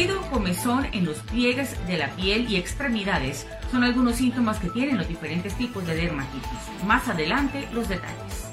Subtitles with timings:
[0.00, 4.96] Sarpullido, comezón en los pliegues de la piel y extremidades son algunos síntomas que tienen
[4.96, 6.50] los diferentes tipos de dermatitis.
[6.86, 8.46] Más adelante los detalles.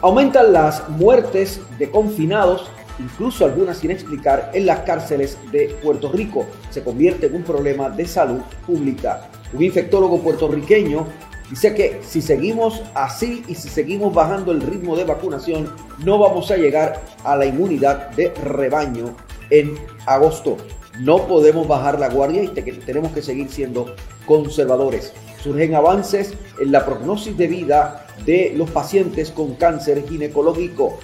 [0.00, 6.46] Aumentan las muertes de confinados, incluso algunas sin explicar, en las cárceles de Puerto Rico.
[6.70, 9.28] Se convierte en un problema de salud pública.
[9.52, 11.04] Un infectólogo puertorriqueño
[11.50, 15.68] dice que si seguimos así y si seguimos bajando el ritmo de vacunación,
[16.04, 19.16] no vamos a llegar a la inmunidad de rebaño
[19.52, 20.56] en agosto.
[20.98, 23.94] No podemos bajar la guardia y tenemos que seguir siendo
[24.26, 25.12] conservadores.
[25.42, 30.98] Surgen avances en la prognosis de vida de los pacientes con cáncer ginecológico.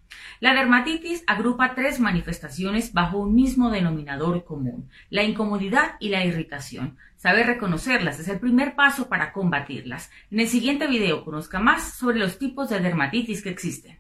[0.43, 6.97] La dermatitis agrupa tres manifestaciones bajo un mismo denominador común, la incomodidad y la irritación.
[7.15, 10.11] Saber reconocerlas es el primer paso para combatirlas.
[10.31, 13.99] En el siguiente video conozca más sobre los tipos de dermatitis que existen.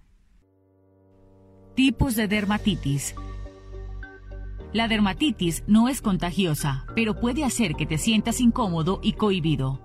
[1.75, 3.15] Tipos de dermatitis.
[4.73, 9.82] La dermatitis no es contagiosa, pero puede hacer que te sientas incómodo y cohibido.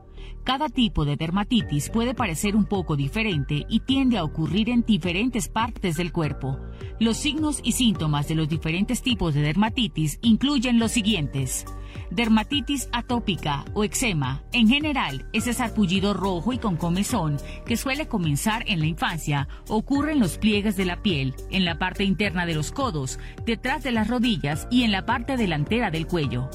[0.48, 5.47] Cada tipo de dermatitis puede parecer un poco diferente y tiende a ocurrir en diferentes
[5.47, 6.59] partes del cuerpo.
[6.98, 11.66] Los signos y síntomas de los diferentes tipos de dermatitis incluyen los siguientes.
[12.10, 14.42] Dermatitis atópica o eczema.
[14.53, 17.36] En general, ese sarpullido rojo y con comezón
[17.66, 21.78] que suele comenzar en la infancia ocurre en los pliegues de la piel, en la
[21.78, 26.06] parte interna de los codos, detrás de las rodillas y en la parte delantera del
[26.06, 26.48] cuello.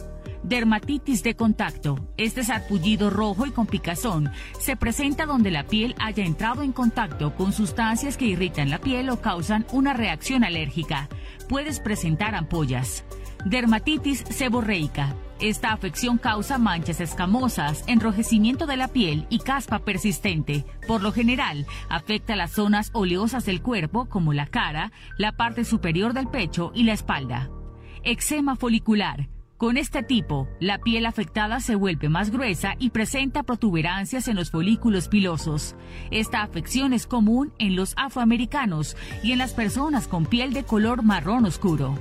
[0.43, 1.95] Dermatitis de contacto.
[2.17, 7.33] Este sarpullido rojo y con picazón se presenta donde la piel haya entrado en contacto
[7.33, 11.07] con sustancias que irritan la piel o causan una reacción alérgica.
[11.47, 13.05] Puedes presentar ampollas.
[13.45, 15.15] Dermatitis seborreica.
[15.39, 20.65] Esta afección causa manchas escamosas, enrojecimiento de la piel y caspa persistente.
[20.87, 26.13] Por lo general, afecta las zonas oleosas del cuerpo como la cara, la parte superior
[26.13, 27.49] del pecho y la espalda.
[28.03, 29.32] Eczema folicular
[29.63, 34.51] con este tipo, la piel afectada se vuelve más gruesa y presenta protuberancias en los
[34.51, 35.77] folículos pilosos.
[36.11, 41.01] Esta afección es común en los afroamericanos y en las personas con piel de color
[41.01, 41.97] marrón oscuro.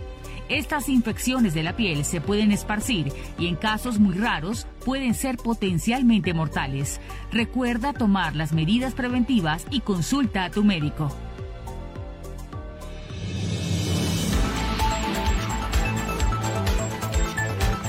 [0.49, 5.37] Estas infecciones de la piel se pueden esparcir y en casos muy raros pueden ser
[5.37, 7.01] potencialmente mortales.
[7.31, 11.15] Recuerda tomar las medidas preventivas y consulta a tu médico.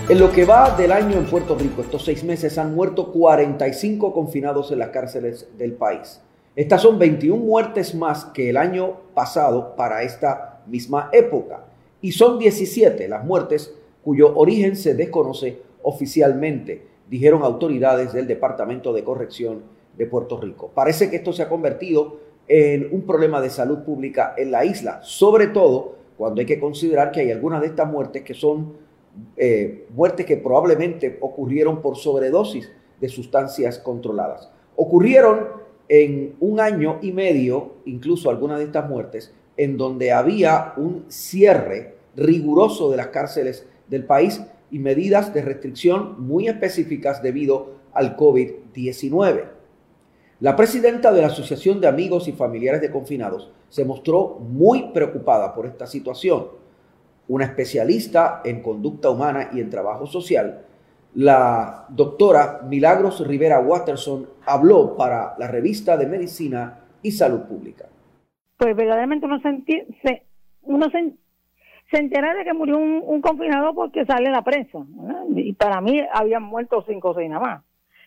[0.09, 4.11] En lo que va del año en Puerto Rico, estos seis meses han muerto 45
[4.11, 6.19] confinados en las cárceles del país.
[6.57, 11.63] Estas son 21 muertes más que el año pasado para esta misma época.
[12.01, 19.05] Y son 17 las muertes cuyo origen se desconoce oficialmente, dijeron autoridades del Departamento de
[19.05, 19.61] Corrección
[19.97, 20.69] de Puerto Rico.
[20.75, 22.17] Parece que esto se ha convertido
[22.49, 27.13] en un problema de salud pública en la isla, sobre todo cuando hay que considerar
[27.13, 28.83] que hay algunas de estas muertes que son
[29.35, 34.49] eh, muertes que probablemente ocurrieron por sobredosis de sustancias controladas.
[34.75, 35.47] Ocurrieron
[35.87, 41.95] en un año y medio, incluso algunas de estas muertes, en donde había un cierre
[42.15, 49.43] riguroso de las cárceles del país y medidas de restricción muy específicas debido al COVID-19.
[50.39, 55.53] La presidenta de la Asociación de Amigos y Familiares de Confinados se mostró muy preocupada
[55.53, 56.62] por esta situación
[57.27, 60.65] una especialista en conducta humana y en trabajo social,
[61.15, 67.85] La doctora Milagros Rivera Watterson habló para la revista de Medicina y Salud Pública.
[68.57, 70.23] Pues verdaderamente uno se,
[70.63, 71.13] uno se,
[71.99, 74.79] entera de que murió un, confinado porque sale la prensa.
[75.35, 77.63] Y para mí habían muerto cinco o seis nada más.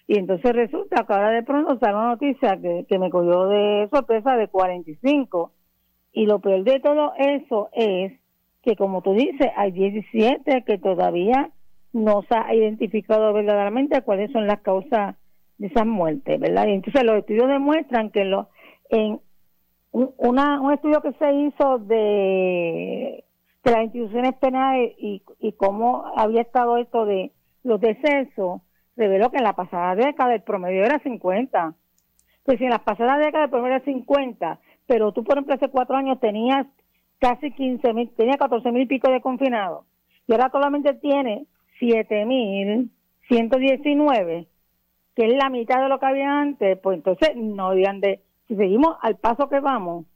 [0.08, 3.88] Y entonces resulta que ahora de pronto sale una noticia que, que me cogió de
[3.92, 5.52] sorpresa de 45.
[6.12, 8.12] Y lo peor de todo eso es
[8.66, 11.50] que, como tú dices, hay 17 que todavía
[11.92, 15.14] no se ha identificado verdaderamente cuáles son las causas
[15.58, 16.66] de esas muertes, ¿verdad?
[16.66, 18.48] Y entonces los estudios demuestran que lo,
[18.90, 19.20] en
[19.92, 23.24] una, un estudio que se hizo de,
[23.62, 27.30] de las instituciones penales y, y cómo había estado esto de
[27.62, 28.62] los decesos,
[28.96, 31.72] reveló que en la pasada década el promedio era 50.
[32.42, 34.58] Pues si en la pasada década el promedio era 50,
[34.88, 36.66] pero tú, por ejemplo, hace cuatro años tenías
[37.18, 39.84] casi 15 mil, tenía 14 mil pico de confinados,
[40.26, 41.46] y ahora solamente tiene
[41.78, 42.90] 7 mil
[43.28, 44.46] 119,
[45.14, 48.56] que es la mitad de lo que había antes, pues entonces no digan de, si
[48.56, 50.06] seguimos al paso que vamos,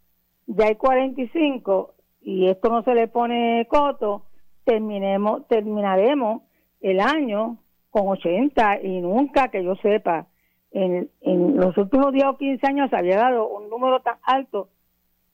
[0.47, 4.27] ya hay 45 y esto no se le pone coto,
[4.65, 6.43] terminemos, terminaremos
[6.81, 7.59] el año
[7.91, 10.27] con 80 y nunca que yo sepa,
[10.73, 14.69] en, en los últimos 10 o 15 años se había dado un número tan alto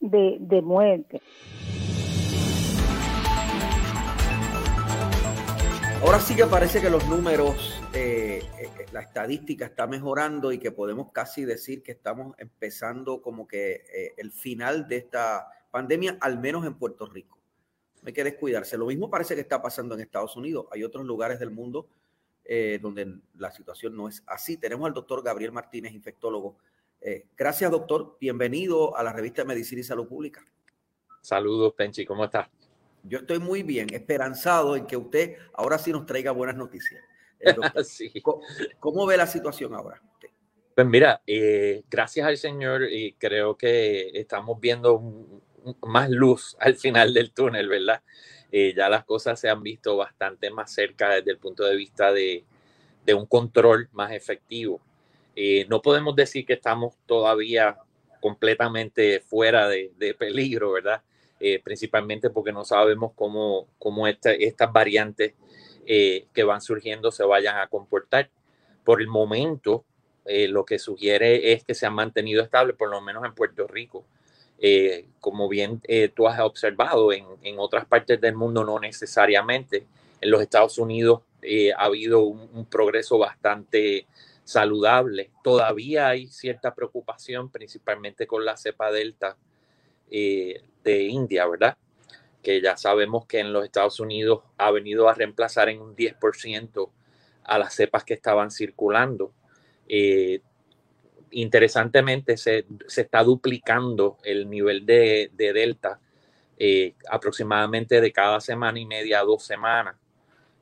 [0.00, 1.20] de, muertes.
[6.02, 10.58] Ahora sí que parece que los números, eh, eh, eh, la estadística está mejorando y
[10.58, 16.38] que podemos casi decir que estamos empezando como que el final de esta pandemia, al
[16.38, 17.38] menos en Puerto Rico.
[18.02, 18.78] No hay que descuidarse.
[18.78, 20.66] Lo mismo parece que está pasando en Estados Unidos.
[20.70, 21.88] Hay otros lugares del mundo
[22.48, 24.56] eh, donde la situación no es así.
[24.56, 26.58] Tenemos al doctor Gabriel Martínez, infectólogo.
[27.06, 28.16] Eh, gracias, doctor.
[28.20, 30.44] Bienvenido a la revista de Medicina y Salud Pública.
[31.22, 32.04] Saludos, Penchi.
[32.04, 32.50] ¿Cómo está?
[33.04, 37.00] Yo estoy muy bien, esperanzado en que usted ahora sí nos traiga buenas noticias.
[38.80, 40.02] ¿Cómo, ve la situación ahora?
[40.74, 45.00] Pues mira, eh, gracias al Señor y creo que estamos viendo
[45.82, 48.02] más luz al final del túnel, ¿verdad?
[48.50, 52.12] Eh, ya las cosas se han visto bastante más cerca desde el punto de vista
[52.12, 52.44] de,
[53.14, 54.80] un control más efectivo.
[55.36, 57.78] Eh, no podemos decir que estamos todavía
[58.20, 61.02] completamente fuera de, peligro, ¿verdad?
[61.38, 65.34] Eh, principalmente porque no sabemos cómo, cómo estas variantes
[65.86, 68.28] que van surgiendo se vayan a comportar.
[68.82, 69.84] Por el momento,
[70.24, 74.04] lo que sugiere es que se han mantenido estables, por lo menos en Puerto Rico.
[74.58, 77.26] Eh, como bien eh, tú has observado, en,
[77.58, 79.86] otras partes del mundo no necesariamente.
[80.20, 84.06] En los Estados Unidos eh, ha habido un, progreso bastante
[84.46, 85.30] saludable.
[85.44, 89.36] Todavía hay cierta preocupación, principalmente con la cepa delta
[90.08, 91.76] de India, ¿verdad?
[92.42, 96.90] Que ya sabemos que en los Estados Unidos ha venido a reemplazar en un 10%
[97.44, 99.34] a las cepas que estaban circulando
[101.30, 102.66] interesantemente se,
[102.96, 106.00] está duplicando el nivel de, delta
[106.58, 109.96] eh, aproximadamente de cada semana y media a dos semanas,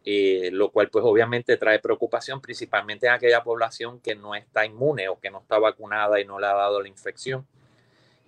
[0.05, 5.09] eh, lo cual pues obviamente trae preocupación principalmente en aquella población que no está inmune
[5.09, 7.47] o que no está vacunada y no le ha dado la infección,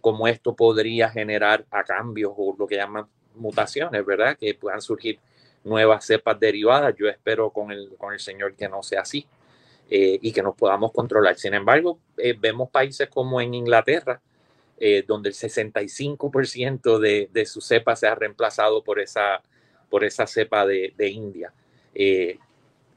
[0.01, 4.37] como esto podría generar a cambios o lo que llaman mutaciones, ¿verdad?
[4.39, 5.19] Que puedan surgir
[5.65, 6.95] nuevas cepas derivadas.
[6.97, 9.27] Yo espero con el, con el Señor que no sea así.
[9.89, 11.37] Eh, y que nos podamos controlar.
[11.37, 14.21] Sin embargo, eh, vemos países como en Inglaterra,
[14.79, 19.43] eh, donde el 65% de, de, su cepa se ha reemplazado por esa,
[19.89, 21.53] por esa cepa de, de India,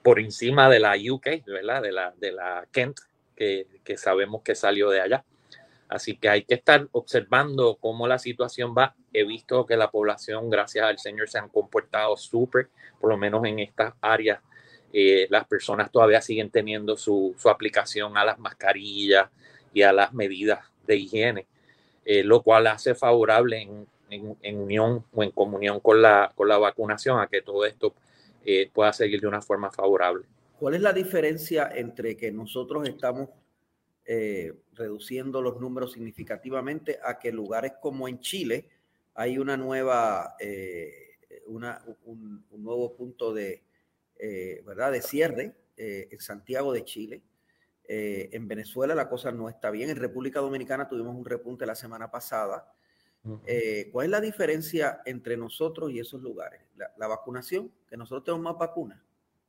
[0.01, 1.81] por encima de la UK, ¿verdad?
[1.81, 2.99] De la, de la Kent,
[3.35, 5.23] que, sabemos que salió de allá.
[5.87, 8.95] Así que hay que estar observando cómo la situación va.
[9.11, 13.43] He visto que la población, gracias al Señor, se han comportado súper, por lo menos
[13.45, 14.39] en estas áreas
[14.91, 19.29] eh, las personas todavía siguen teniendo su, aplicación a las mascarillas
[19.73, 21.47] y a las medidas de higiene,
[22.05, 23.61] eh, lo cual hace favorable
[24.09, 27.93] en, unión o en comunión con la, con la vacunación a que todo esto
[28.45, 30.25] eh, pueda seguir de una forma favorable.
[30.59, 33.29] ¿Cuál es la diferencia entre que nosotros estamos
[34.73, 38.67] reduciendo los números significativamente a que lugares como en Chile
[39.13, 40.35] hay una nueva,
[41.45, 43.61] un nuevo punto de,
[44.19, 44.91] eh, ¿verdad?
[44.91, 47.21] De cierre eh, en Santiago de Chile.
[47.85, 49.89] Eh, en Venezuela la cosa no está bien.
[49.89, 52.71] En República Dominicana tuvimos un repunte la semana pasada.
[53.91, 56.61] ¿Cuál es la diferencia entre nosotros y esos lugares?
[56.97, 58.99] La, vacunación, que nosotros tenemos más vacunas.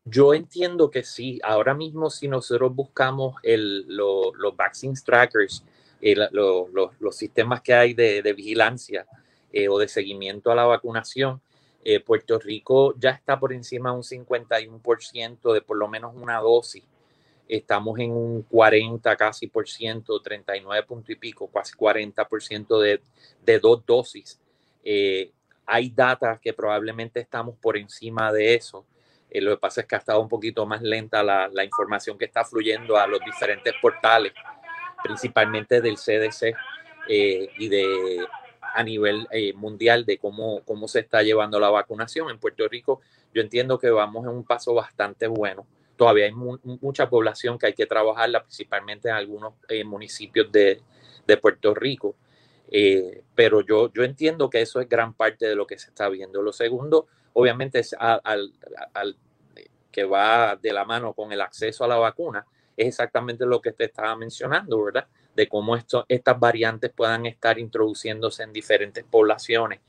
[0.04, 1.40] Yo entiendo que sí.
[1.42, 5.64] Ahora mismo, si nosotros buscamos el, los vaccine trackers,
[6.00, 9.06] los sistemas que hay de, de vigilancia
[9.68, 11.40] o de seguimiento a la vacunación,
[11.82, 16.38] Eh, Puerto Rico ya está por encima de un 51% de por lo menos una
[16.38, 16.84] dosis.
[17.56, 22.80] Estamos en un 40 casi por ciento, 39 punto y pico, casi 40 por ciento
[22.80, 23.00] de,
[23.44, 24.40] de, dos dosis.
[24.84, 25.30] Eh,
[25.66, 28.86] hay datos que probablemente estamos por encima de eso.
[29.30, 32.18] Eh, lo que pasa es que ha estado un poquito más lenta la, la, información
[32.18, 34.32] que está fluyendo a los diferentes portales,
[35.02, 36.54] principalmente del CDC
[37.08, 38.26] eh, y de
[38.74, 42.30] a nivel eh, mundial de cómo, cómo se está llevando la vacunación.
[42.30, 43.00] En Puerto Rico
[43.34, 45.66] yo entiendo que vamos en un paso bastante bueno.
[46.00, 50.80] Todavía hay mu mucha población que hay que trabajarla, principalmente en algunos eh, municipios de,
[51.26, 52.16] de, Puerto Rico.
[52.70, 56.08] Eh, pero yo, yo entiendo que eso es gran parte de lo que se está
[56.08, 56.40] viendo.
[56.40, 59.18] Lo segundo, obviamente, al
[59.92, 62.46] que va de la mano con el acceso a la vacuna,
[62.78, 65.06] es exactamente lo que te estaba mencionando, ¿verdad?
[65.36, 69.80] de cómo esto, estas variantes puedan estar introduciéndose en diferentes poblaciones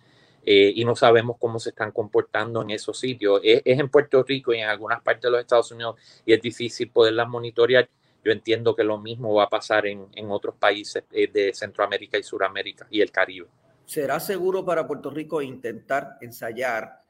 [0.43, 3.41] eh, y no sabemos cómo se están comportando en esos sitios.
[3.43, 5.95] Es, es, en Puerto Rico y en algunas partes de los Estados Unidos
[6.25, 7.89] y es difícil poderlas monitorear.
[8.23, 12.17] Yo entiendo que lo mismo va a pasar en, en otros países eh, de Centroamérica
[12.17, 13.47] y Suramérica y el Caribe.
[13.85, 17.03] ¿Será seguro para Puerto Rico intentar ensayar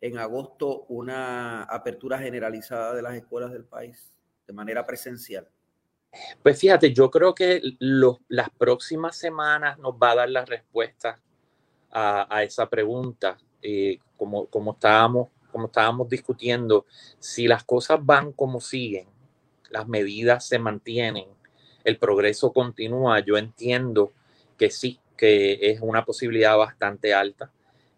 [0.00, 4.12] en agosto una apertura generalizada de las escuelas del país
[4.46, 5.48] de manera presencial?
[6.42, 11.20] Pues fíjate, yo creo que lo, las próximas semanas nos va a dar la respuesta
[11.90, 13.38] a, esa pregunta.
[13.62, 16.86] Eh, como, como, estábamos, como estábamos discutiendo,
[17.18, 19.06] si las cosas van como siguen,
[19.70, 21.26] las medidas se mantienen,
[21.84, 24.12] el progreso continúa, yo entiendo
[24.56, 27.50] que sí, que es una posibilidad bastante alta.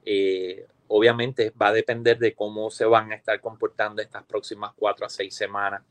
[0.05, 5.07] Eh, obviamente va a depender de cómo se van a estar comportando estas próximas cuatro
[5.07, 5.83] a seis semanas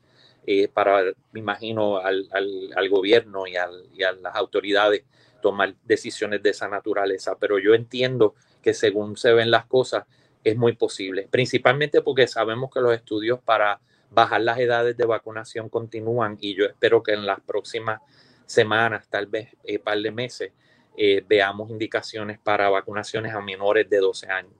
[0.46, 1.02] eh, para,
[1.32, 5.04] me imagino, al, al, al gobierno y, al, y, a las autoridades
[5.40, 7.36] tomar decisiones de esa naturaleza.
[7.38, 10.04] Pero yo entiendo que según se ven las cosas,
[10.44, 13.80] es muy posible, principalmente porque sabemos que los estudios para
[14.10, 18.00] bajar las edades de vacunación continúan y yo espero que en las próximas
[18.46, 20.52] semanas, tal vez un eh, par de meses,
[20.96, 24.54] eh, veamos indicaciones para vacunaciones a menores de 12 años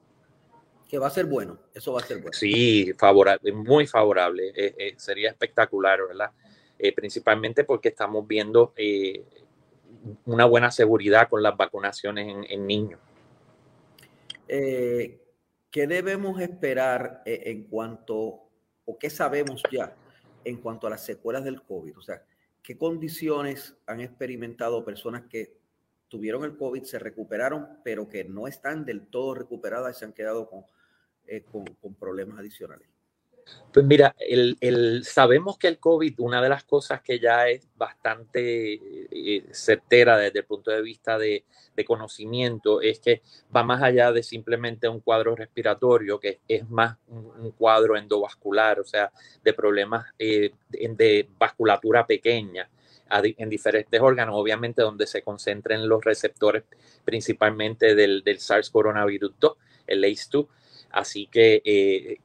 [0.88, 1.56] que va a ser bueno.
[1.72, 2.32] Eso va a ser bueno.
[2.32, 4.52] Sí, favorable, muy favorable.
[4.56, 6.32] Eh, sería espectacular, ¿verdad?
[6.96, 8.72] Principalmente porque estamos viendo
[10.24, 13.00] una buena seguridad con las vacunaciones en, niños.
[14.46, 18.48] ¿Qué debemos esperar en cuanto,
[18.84, 19.94] o qué sabemos ya
[20.44, 21.98] en cuanto a las secuelas del COVID?
[21.98, 22.24] O sea,
[22.62, 25.56] ¿qué condiciones han experimentado personas que
[26.08, 30.12] tuvieron el COVID, se recuperaron, pero que no están del todo recuperadas y se han
[30.12, 30.64] quedado con
[31.32, 32.88] eh, con, problemas adicionales?
[33.72, 37.68] Pues mira, el, el, sabemos que el COVID, una de las cosas que ya es
[37.76, 41.44] bastante eh, certera desde el punto de vista de,
[41.76, 43.22] de, conocimiento es que
[43.54, 48.80] va más allá de simplemente un cuadro respiratorio, que es más un, un cuadro endovascular,
[48.80, 49.12] o sea,
[49.44, 52.68] de problemas eh, de, vasculatura pequeña
[53.12, 56.62] en diferentes órganos, obviamente donde se concentren los receptores
[57.04, 59.56] principalmente del, del SARS coronavirus 2,
[59.88, 60.46] el ACE2
[60.90, 62.18] Así que eh,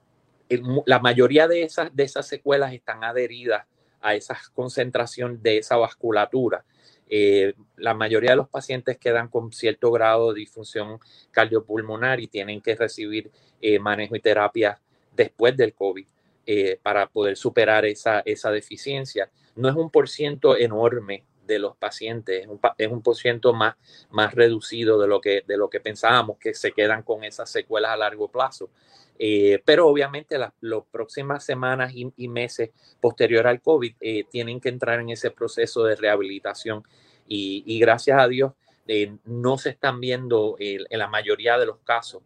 [0.86, 3.66] la mayoría de esas, de esas secuelas están adheridas
[4.02, 6.64] a esa concentración de esa vasculatura.
[7.10, 11.00] Eh, la mayoría de los pacientes quedan con cierto grado de disfunción
[11.32, 14.80] cardiopulmonar y tienen que recibir eh, manejo y terapia
[15.16, 16.06] después del COVID
[16.48, 19.30] eh, para poder superar esa, esa deficiencia.
[19.56, 23.76] No es un por ciento enorme de los pacientes, es un, es por ciento más,
[24.10, 27.92] más reducido de lo, que, de lo que pensábamos, que se quedan con esas secuelas
[27.92, 28.70] a largo plazo.
[29.18, 30.52] Eh, pero obviamente las
[30.92, 35.96] próximas semanas y, meses posterior al COVID eh, tienen que entrar en ese proceso de
[35.96, 36.84] rehabilitación
[37.28, 38.54] y, gracias a Dios
[38.88, 42.24] eh, no se están viendo en la mayoría de los casos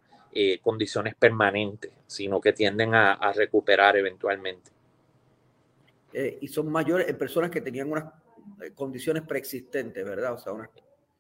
[0.61, 4.71] condiciones permanentes, sino que tienden a, a recuperar eventualmente.
[6.13, 8.05] y son mayores personas que tenían unas
[8.75, 10.33] condiciones preexistentes, ¿verdad?
[10.33, 10.69] O sea.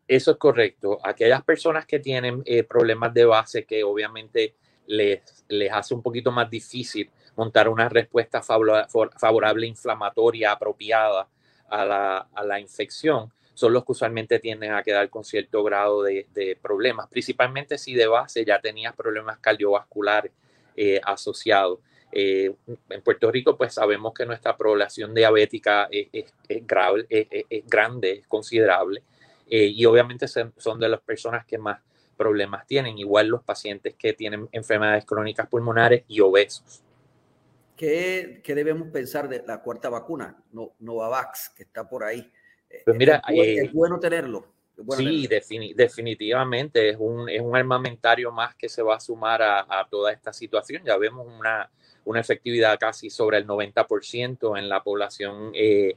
[0.07, 0.99] Eso es correcto.
[1.03, 4.55] Aquellas personas que tienen eh, problemas de base que obviamente
[4.87, 11.27] les, les hace un poquito más difícil montar una respuesta favorable inflamatoria apropiada
[11.69, 16.01] a la, a la, infección, son los que usualmente tienden a quedar con cierto grado
[16.01, 20.31] de, de problemas, principalmente si de base ya tenías problemas cardiovasculares
[20.75, 21.79] eh, asociados.
[22.11, 22.53] Eh,
[22.89, 28.11] en Puerto Rico, pues sabemos que nuestra población diabética es, es, es, grave, es, grande,
[28.13, 29.03] es considerable,
[29.47, 31.81] eh, y obviamente son, de las personas que más
[32.17, 36.83] problemas tienen, igual los pacientes que tienen enfermedades crónicas pulmonares y obesos.
[37.75, 42.29] ¿Qué, qué debemos pensar de la cuarta vacuna, no, Novavax, que está por ahí?
[42.85, 44.58] Pues mira, es, es bueno tenerlo.
[44.97, 45.27] Sí,
[45.75, 50.33] definitivamente es un, es un armamentario más que se va a sumar a, toda esta
[50.33, 50.83] situación.
[50.85, 51.69] Ya vemos una,
[52.05, 55.95] una, efectividad casi sobre el 90% en la población eh,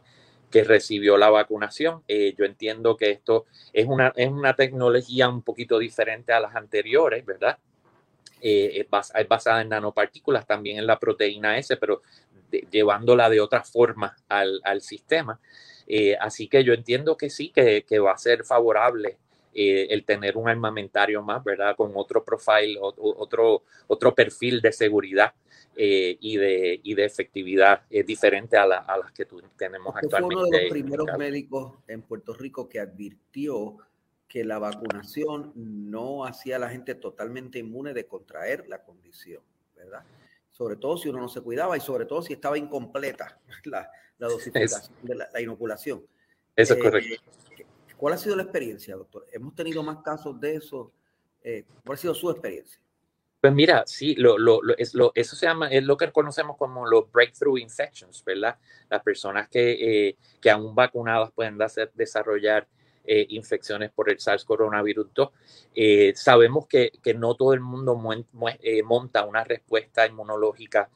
[0.50, 2.02] que recibió la vacunación.
[2.08, 6.54] Eh, yo entiendo que esto es una, es una tecnología un poquito diferente a las
[6.54, 7.58] anteriores, ¿verdad?
[8.40, 12.02] Eh, es, basada en nanopartículas, también en la proteína S, pero
[12.70, 15.40] llevándola de otra forma al, al sistema.
[15.86, 19.18] Eh, así que yo entiendo que sí, que, que va a ser favorable
[19.54, 21.76] eh, el tener un armamentario más, ¿verdad?
[21.76, 25.32] Con otro profile, otro, otro perfil de seguridad
[25.76, 30.34] eh, y, de, y de efectividad diferente a, a, las que tenemos actualmente.
[30.34, 33.78] Fue uno de los primeros médicos en Puerto Rico que advirtió
[34.32, 39.42] que la vacunación no hacía a la gente totalmente inmune de contraer la condición,
[39.76, 40.04] ¿verdad?
[40.52, 44.28] Sobre todo si uno no se cuidaba y sobre todo si estaba incompleta la, la
[44.28, 46.06] dosificación de la, inoculación.
[46.54, 47.22] Eso es eh, correcto.
[47.96, 49.26] ¿Cuál ha sido la experiencia, doctor?
[49.32, 50.92] ¿Hemos tenido más casos de eso?
[51.42, 52.80] Eh, ¿Cuál ha sido su experiencia?
[53.40, 56.86] Pues mira, sí, lo, lo, es, lo, eso se llama, es lo que conocemos como
[56.86, 58.56] los breakthrough infections, ¿verdad?
[58.88, 62.68] Las personas que, eh, que aún vacunadas pueden hacer, desarrollar
[63.04, 65.30] eh, infecciones por el SARS coronavirus 2.
[65.74, 68.00] Eh, sabemos que, que, no todo el mundo
[68.60, 70.88] eh, monta una respuesta inmunológica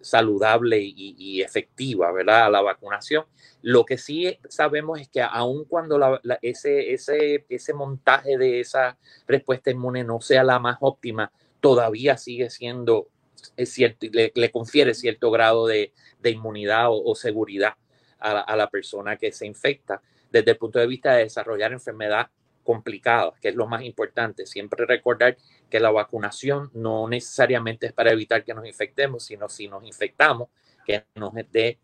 [0.00, 2.46] saludable y, efectiva, ¿verdad?
[2.46, 3.26] A la vacunación.
[3.60, 8.96] Lo que sí sabemos es que aun cuando ese, ese, ese montaje de esa
[9.28, 11.30] respuesta inmune no sea la más óptima,
[11.60, 13.08] todavía sigue siendo
[13.66, 15.92] cierto, le, le, confiere cierto grado de,
[16.22, 17.74] de inmunidad o, seguridad
[18.18, 20.00] a la, a la, persona que se infecta
[20.34, 22.28] desde el punto de vista de desarrollar enfermedad
[22.64, 24.46] complicada, que es lo más importante.
[24.46, 25.36] Siempre recordar
[25.70, 30.48] que la vacunación no necesariamente es para evitar que nos infectemos, sino si nos infectamos,
[30.84, 31.78] que nos dé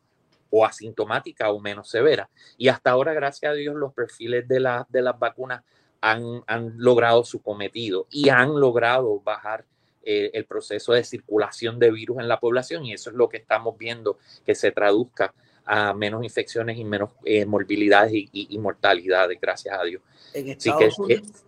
[0.50, 2.28] o asintomática o menos severa.
[2.59, 5.62] Y hasta ahora, gracias a Dios, los perfiles de, la, de las vacunas
[6.00, 9.64] han, han logrado su cometido y han logrado bajar
[10.02, 13.37] eh, el proceso de circulación de virus en la población y eso es lo que
[13.37, 19.78] estamos viendo que se traduzca a menos infecciones y menos eh, morbilidades y, mortalidades, gracias
[19.78, 20.02] a Dios.
[20.34, 21.44] En Estados, Unidos,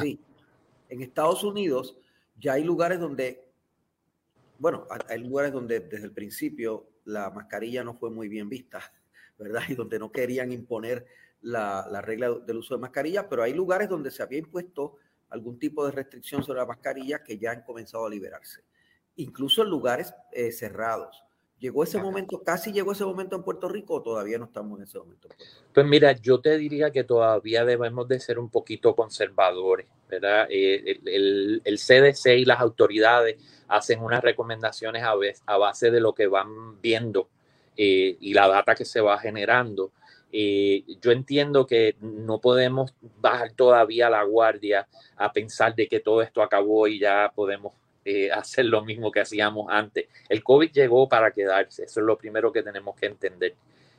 [0.00, 0.18] sí,
[0.88, 1.96] en Estados Unidos
[2.38, 3.44] ya hay lugares donde,
[4.58, 8.80] bueno, hay lugares donde desde el principio la mascarilla no fue muy bien vista,
[9.38, 9.62] ¿verdad?
[9.68, 11.06] Y donde no querían imponer
[11.42, 14.96] la, la regla del uso de mascarilla, pero hay lugares donde se había impuesto
[15.34, 18.62] algún tipo de restricción sobre la mascarilla que ya han comenzado a liberarse,
[19.16, 21.24] incluso en lugares eh, cerrados.
[21.64, 24.84] ¿Llegó ese momento, casi llegó ese momento en Puerto Rico o todavía no estamos en
[24.84, 25.28] ese momento?
[25.72, 30.46] Pues mira, yo te diría que todavía debemos de ser un poquito conservadores, ¿verdad?
[30.50, 36.00] Eh, el, el, CDC y las autoridades hacen unas recomendaciones a, vez, a base de
[36.02, 37.30] lo que van viendo
[37.78, 39.90] eh, y la data que se va generando.
[40.32, 46.20] Eh, yo entiendo que no podemos bajar todavía la guardia a pensar de que todo
[46.20, 47.72] esto acabó y ya podemos
[48.06, 50.08] eh, hacer lo mismo que hacíamos antes.
[50.28, 53.54] El COVID llegó para quedarse, eso es lo primero que tenemos que entender.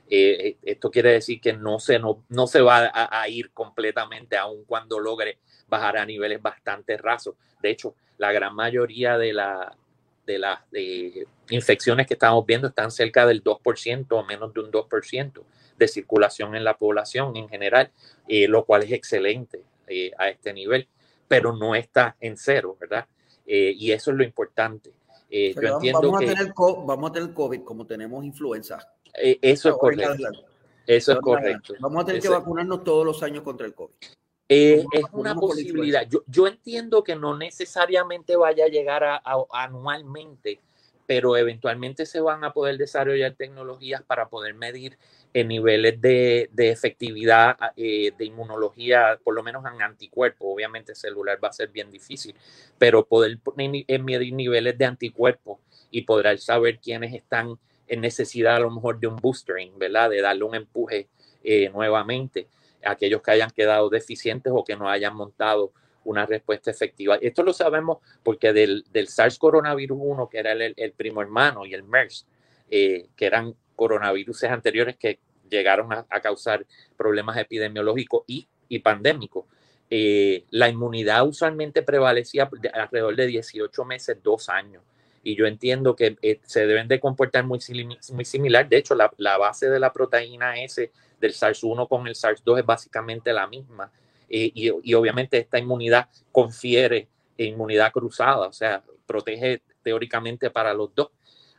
[0.07, 4.37] Eh, eh, esto quiere decir que no se, no, no se va a, ir completamente,
[4.37, 7.33] aun cuando logre bajar a niveles bastante rasos.
[7.63, 9.75] De hecho, la gran mayoría de, la,
[10.27, 10.59] de las
[11.49, 15.41] infecciones que estamos viendo están cerca del 2% o menos de un 2%
[15.79, 17.89] de circulación en la población en general,
[18.27, 19.63] lo cual es excelente
[20.19, 20.87] a este nivel,
[21.27, 23.07] pero no está en cero, ¿verdad?
[23.45, 24.93] Eh, y eso es lo importante.
[25.29, 28.79] Eh, yo vamos, entiendo vamos que, a tener vamos a tener COVID como tenemos influenza.
[29.13, 30.29] Eh, eso es correcto.
[30.85, 31.73] Eso es correcto.
[31.79, 33.93] Vamos a tener que vacunarnos todos los años contra el COVID.
[34.47, 36.07] es una posibilidad.
[36.07, 40.59] Yo, yo, entiendo que no necesariamente vaya a llegar a, anualmente,
[41.05, 44.97] pero eventualmente se van a poder desarrollar tecnologías para poder medir
[45.33, 50.47] en niveles de, de efectividad eh, de inmunología, por lo menos en anticuerpos.
[50.49, 52.35] Obviamente celular va a ser bien difícil,
[52.77, 55.59] pero poder medir niveles de anticuerpos
[55.91, 60.09] y poder saber quiénes están en necesidad a lo mejor de un boostering, ¿verdad?
[60.09, 61.09] De darle un empuje
[61.43, 62.47] eh, nuevamente
[62.83, 65.71] a aquellos que hayan quedado deficientes o que no hayan montado
[66.05, 67.17] una respuesta efectiva.
[67.21, 71.65] Esto lo sabemos porque del, del SARS coronavirus 1, que era el, el, primo hermano,
[71.65, 72.25] y el MERS,
[72.69, 76.65] eh, que eran coronavirus anteriores que llegaron a, causar
[76.97, 79.45] problemas epidemiológicos y, y pandémicos.
[79.89, 84.83] Eh, la inmunidad usualmente prevalecía alrededor de 18 meses, dos años.
[85.23, 87.59] Y yo entiendo que eh, se deben de comportar muy,
[88.13, 88.69] muy similar.
[88.69, 92.65] De hecho, la, la, base de la proteína S del SARS-1 con el SARS-2 es
[92.65, 93.91] básicamente la misma.
[94.37, 100.93] Eh, y, y, obviamente esta inmunidad confiere inmunidad cruzada, o sea, protege teóricamente para los
[100.93, 101.11] dos.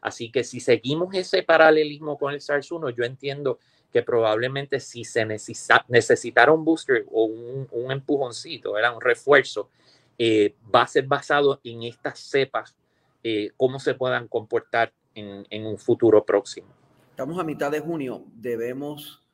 [0.03, 3.59] Así que si seguimos ese paralelismo con el SARS-1, yo entiendo
[3.91, 9.71] que probablemente si se necesita, necesitara un booster o un, empujoncito, era un refuerzo,
[10.19, 12.77] eh, va a ser basado en estas cepas,
[13.25, 16.69] eh, cómo se puedan comportar en, en un futuro próximo.
[17.09, 19.26] Estamos a mitad de junio, debemos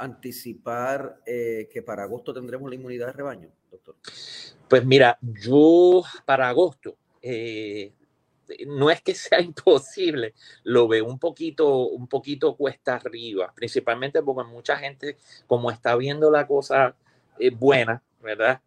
[0.00, 3.96] anticipar eh, que para agosto tendremos la inmunidad de rebaño, doctor?
[4.66, 7.92] Pues mira, yo para agosto, eh,
[8.66, 10.34] no es que sea imposible,
[10.64, 16.30] lo veo un poquito, un poquito cuesta arriba, principalmente porque mucha gente, como está viendo
[16.30, 16.94] la cosa
[17.38, 18.60] eh, buena, ¿verdad?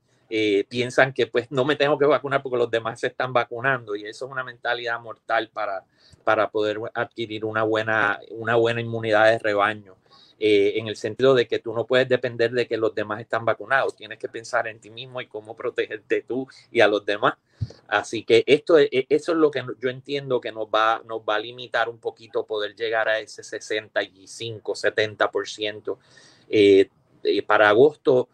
[0.68, 4.08] piensan que pues no me tengo que vacunar porque los demás se están vacunando y
[4.08, 5.84] eso es una mentalidad mortal para,
[6.24, 9.96] para poder adquirir una buena, una buena inmunidad de rebaño.
[10.40, 13.46] Eh, en el sentido de que tú no puedes depender de que los demás están
[13.46, 17.36] vacunados, tienes que pensar en ti mismo y cómo protegerte tú y a los demás.
[17.88, 21.36] Así que esto e, eso es lo que yo entiendo que nos va, nos va
[21.36, 25.98] a limitar un poquito poder llegar a ese 65, 70%.
[26.50, 26.90] Eh,
[27.24, 28.30] eh, para agosto,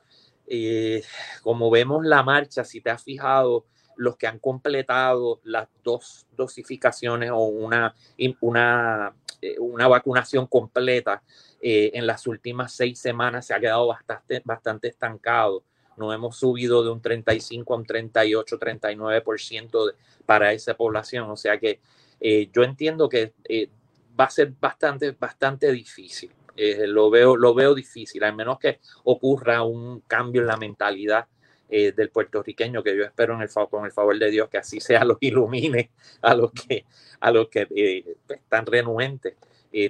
[0.47, 1.03] eh,
[1.43, 7.31] como vemos la marcha, si te has fijado, los que han completado las dos dosificaciones
[7.31, 7.93] o una,
[8.39, 9.13] una,
[9.59, 11.21] una vacunación completa,
[11.61, 15.63] eh, en las últimas seis semanas se ha quedado bastante, bastante estancado.
[15.97, 19.93] No hemos subido de un 35 a un 38, 39%
[20.25, 21.29] para esa población.
[21.29, 21.81] O sea que
[22.21, 23.69] eh, yo entiendo que eh,
[24.17, 26.31] va a ser bastante, bastante difícil.
[26.55, 31.27] lo, veo, lo veo difícil, al menos que ocurra un cambio en la mentalidad
[31.69, 35.05] del puertorriqueño, que yo espero en el, con el favor de Dios que así sea,
[35.05, 35.91] los ilumine
[36.21, 36.85] a los que,
[37.19, 39.35] a los que están renuentes.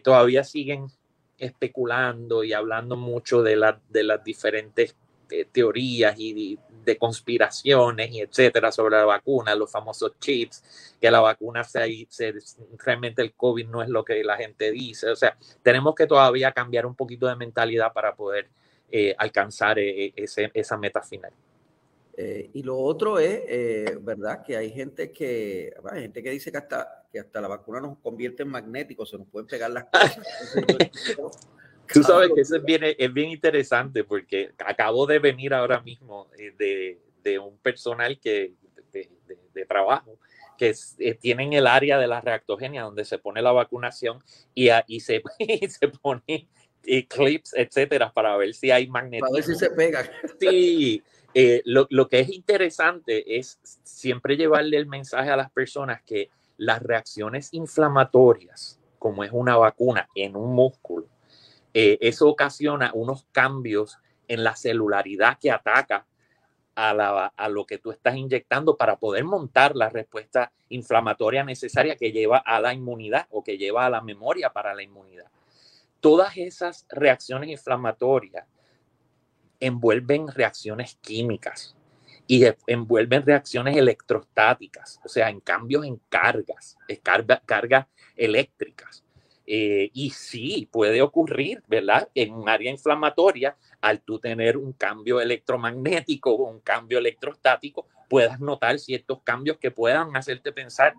[0.03, 0.91] todavía siguen
[1.39, 4.95] especulando y hablando mucho de, la, de las diferentes
[5.31, 11.19] eh, teorías y de, conspiraciones y etcétera sobre la vacuna, los famosos chips, que la
[11.19, 12.33] vacuna se, se,
[12.79, 15.07] realmente el COVID no es lo que la gente dice.
[15.11, 18.49] O sea, tenemos que todavía cambiar un poquito de mentalidad para poder
[18.91, 21.31] eh, alcanzar eh, ese, esa meta final.
[22.53, 24.43] Y lo otro es, ¿verdad?
[24.43, 27.97] Que hay gente que, hay gente que dice que hasta que hasta la vacuna nos
[27.99, 29.85] convierte en magnéticos, se nos pueden pegar las
[31.15, 31.47] cosas.
[31.91, 36.29] Tú sabes que eso es bien, es bien interesante porque acabo de venir ahora mismo
[36.37, 38.53] eh, de, de un personal que,
[38.91, 39.09] de,
[39.53, 40.19] de, trabajo
[40.57, 44.99] que eh, tienen el área de la reactogenia donde se pone la vacunación y, y,
[44.99, 45.23] se,
[45.67, 46.47] se pone
[46.83, 49.27] eh, clips, etcétera, para ver si hay magnetismo.
[49.27, 50.11] Para ver si se pega.
[50.39, 51.03] Sí,
[51.65, 56.83] lo, lo, que es interesante es siempre llevarle el mensaje a las personas que las
[56.83, 61.07] reacciones inflamatorias, como es una vacuna en un músculo,
[61.73, 66.05] eh, eso ocasiona unos cambios en la celularidad que ataca
[66.75, 72.11] a, a, lo que tú estás inyectando para poder montar la respuesta inflamatoria necesaria que
[72.11, 75.27] lleva a la inmunidad o que lleva a la memoria para la inmunidad.
[75.99, 78.45] Todas esas reacciones inflamatorias
[79.59, 81.75] envuelven reacciones químicas
[82.27, 86.77] y envuelven reacciones electrostáticas, o sea, en cambios en cargas,
[87.45, 89.03] cargas eléctricas.
[89.51, 92.07] Eh, y sí, puede ocurrir, ¿verdad?
[92.13, 98.39] En un área inflamatoria, al tú tener un cambio electromagnético o un cambio electrostático, puedas
[98.39, 100.93] notar ciertos cambios que puedan hacerte pensar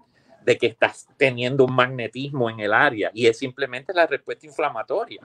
[0.45, 5.23] de que estás teniendo un magnetismo en el área y es simplemente la respuesta inflamatoria.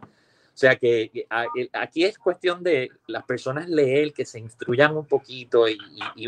[0.56, 1.28] O sea que
[1.74, 5.78] aquí es cuestión de las personas leer, que se instruyan un poquito y,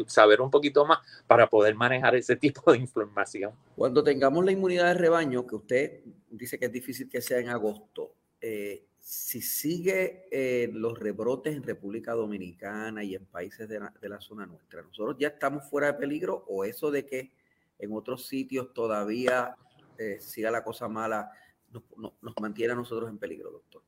[0.08, 3.54] saber un poquito más para poder manejar ese tipo de información.
[3.78, 7.48] Cuando tengamos la inmunidad de rebaño, que usted dice que es difícil que sea en
[7.48, 10.28] agosto, eh, si sigue
[10.74, 15.64] los rebrotes en República Dominicana y en países de la, zona nuestra, ¿nosotros ya estamos
[15.70, 17.32] fuera de peligro o eso de que
[17.80, 19.56] en otros sitios todavía
[19.98, 21.32] eh, siga la cosa mala
[21.72, 23.87] nos mantiene a nosotros en peligro, doctor?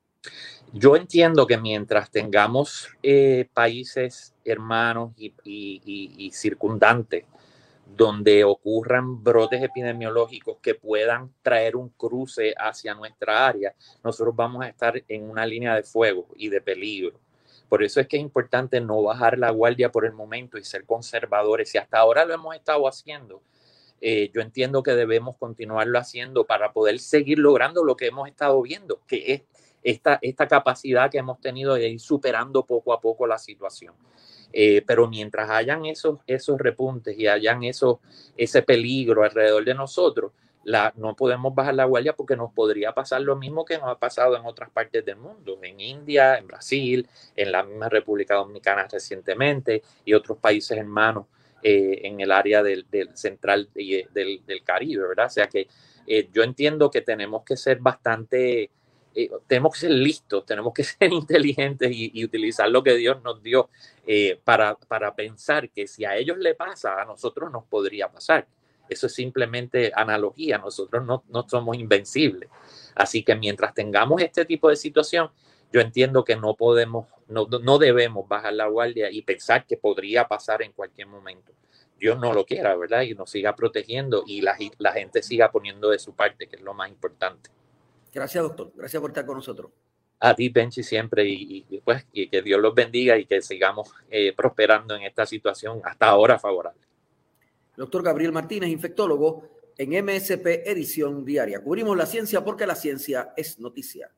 [0.73, 7.25] Yo entiendo que mientras tengamos eh, países hermanos y, circundantes
[7.95, 14.69] donde ocurran brotes epidemiológicos que puedan traer un cruce hacia nuestra área, nosotros vamos a
[14.69, 17.19] estar en una línea de fuego y de peligro.
[17.67, 20.85] Por eso es que es importante no bajar la guardia por el momento y ser
[20.85, 21.73] conservadores.
[21.73, 23.41] Y hasta ahora lo hemos estado haciendo.
[24.01, 28.61] Eh, yo entiendo que debemos continuarlo haciendo para poder seguir logrando lo que hemos estado
[28.61, 29.41] viendo, que es
[29.83, 33.93] esta, esta capacidad que hemos tenido de ir superando poco a poco la situación.
[34.51, 37.99] Eh, pero mientras hayan esos, esos repuntes y hayan eso,
[38.35, 40.31] ese peligro alrededor de nosotros,
[40.63, 43.97] la, no podemos bajar la guardia porque nos podría pasar lo mismo que nos ha
[43.97, 48.87] pasado en otras partes del mundo, en India, en Brasil, en la misma República Dominicana
[48.91, 51.25] recientemente y otros países hermanos
[51.61, 55.27] eh, en el área del, del central del, del, Caribe, ¿verdad?
[55.27, 55.67] O sea que
[56.07, 58.69] eh, yo entiendo que tenemos que ser bastante
[59.23, 63.41] eh, tenemos que ser listos, tenemos que ser inteligentes y, utilizar lo que Dios nos
[63.41, 63.69] dio
[64.05, 68.47] eh, para, para pensar que si a ellos le pasa, a nosotros nos podría pasar.
[68.87, 72.49] Eso es simplemente analogía, nosotros no, no somos invencibles.
[72.95, 75.29] Así que mientras tengamos este tipo de situación,
[75.71, 80.27] yo entiendo que no podemos, no, no debemos bajar la guardia y pensar que podría
[80.27, 81.53] pasar en cualquier momento.
[81.99, 83.01] Dios no lo quiera, ¿verdad?
[83.01, 86.61] Y nos siga protegiendo y la, la gente siga poniendo de su parte, que es
[86.61, 87.51] lo más importante.
[88.13, 88.71] Gracias, doctor.
[88.75, 89.71] Gracias por estar con nosotros.
[90.21, 94.95] A ti, Benchi, siempre y, pues, que Dios los bendiga y que sigamos eh, prosperando
[94.95, 96.81] en esta situación hasta ahora favorable.
[97.77, 99.43] Doctor Gabriel Martínez, infectólogo
[99.77, 101.63] en MSP Edición Diaria.
[101.63, 104.11] Cubrimos la ciencia porque la ciencia es noticia.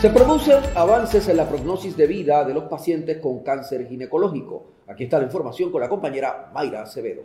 [0.00, 4.72] Se producen avances en la prognosis de vida de los pacientes con cáncer ginecológico.
[4.88, 7.22] Aquí está la información con la compañera Mayra Acevedo.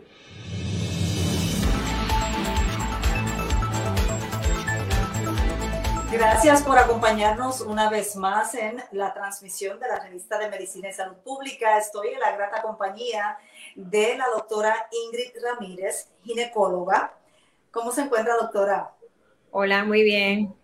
[6.10, 10.94] Gracias por acompañarnos una vez más en la transmisión de la revista de Medicina y
[10.94, 11.76] Salud Pública.
[11.76, 13.36] Estoy en la grata compañía
[13.76, 17.12] de la doctora Ingrid Ramírez, ginecóloga.
[17.70, 18.90] ¿Cómo se encuentra, doctora?
[19.50, 20.54] Hola, muy bien.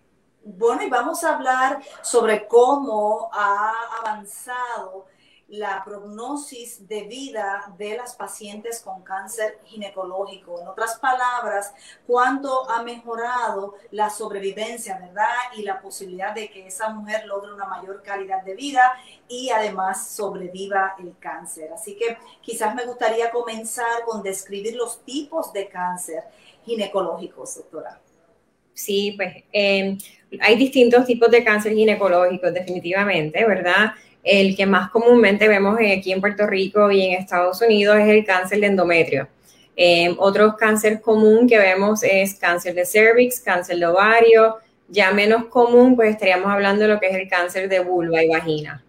[0.45, 5.05] Bueno, y vamos a hablar sobre cómo ha avanzado
[5.49, 10.61] la prognosis de vida de las pacientes con cáncer ginecológico.
[10.61, 11.75] En otras palabras,
[12.07, 15.35] cuánto ha mejorado la sobrevivencia, ¿verdad?
[15.57, 18.93] Y la posibilidad de que esa mujer logre una mayor calidad de vida
[19.29, 21.73] y además sobreviva el cáncer.
[21.73, 26.25] Así que quizás me gustaría comenzar con describir los tipos de cáncer
[26.65, 28.01] ginecológicos, doctora.
[28.73, 29.97] Sí, pues eh,
[30.41, 33.93] hay distintos tipos de cáncer ginecológico, definitivamente, ¿verdad?
[34.25, 38.25] El que más comúnmente vemos aquí en Puerto Rico y en Estados Unidos es el
[38.25, 39.29] cáncer de endometrio.
[39.77, 44.57] Eh, otro cáncer común que vemos es cáncer de cervix, cáncer de ovario.
[44.89, 48.29] Ya menos común, pues estaríamos hablando de lo que es el cáncer de vulva y
[48.29, 48.83] vagina.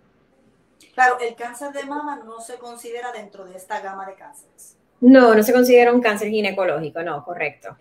[0.93, 4.77] Claro, el cáncer de mama no se considera dentro de esta gama de cánceres.
[5.01, 7.75] No, no se considera un cáncer ginecológico, no, correcto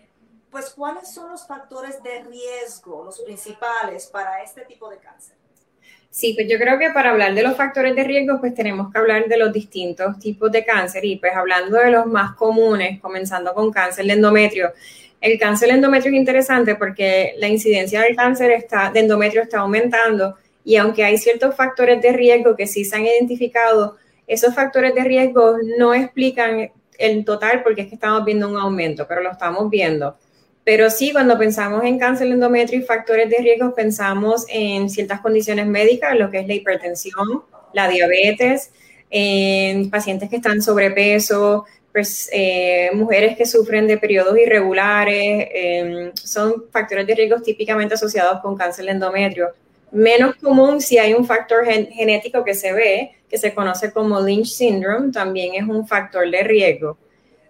[0.55, 5.35] pues ¿cuáles son los factores de riesgo, los principales para este tipo de cáncer?
[6.15, 8.97] Sí, pues yo creo que para hablar de los factores de riesgo, pues tenemos que
[8.97, 13.53] hablar de los distintos tipos de cáncer y pues hablando de los más comunes, comenzando
[13.53, 14.71] con cáncer de endometrio.
[15.19, 19.59] El cáncer de endometrio es interesante porque la incidencia del cáncer está, de endometrio está
[19.59, 24.95] aumentando y aunque hay ciertos factores de riesgo que sí se han identificado, esos factores
[24.95, 29.31] de riesgo no explican el total porque es que estamos viendo un aumento, pero lo
[29.31, 30.15] estamos viendo.
[30.65, 35.67] Pero sí, cuando pensamos en cáncer endometrio y factores de riesgo, pensamos en ciertas condiciones
[35.67, 38.71] médicas, lo que es la hipertensión, la diabetes,
[39.11, 46.65] en pacientes que están sobrepeso, pues, eh, mujeres que sufren de periodos irregulares, em, son
[46.71, 49.49] factores de riesgo típicamente asociados con cáncer endometrio.
[49.91, 54.47] Menos común si hay un factor genético que se ve, que se conoce como Lynch
[54.47, 56.97] syndrome, también es un factor de riesgo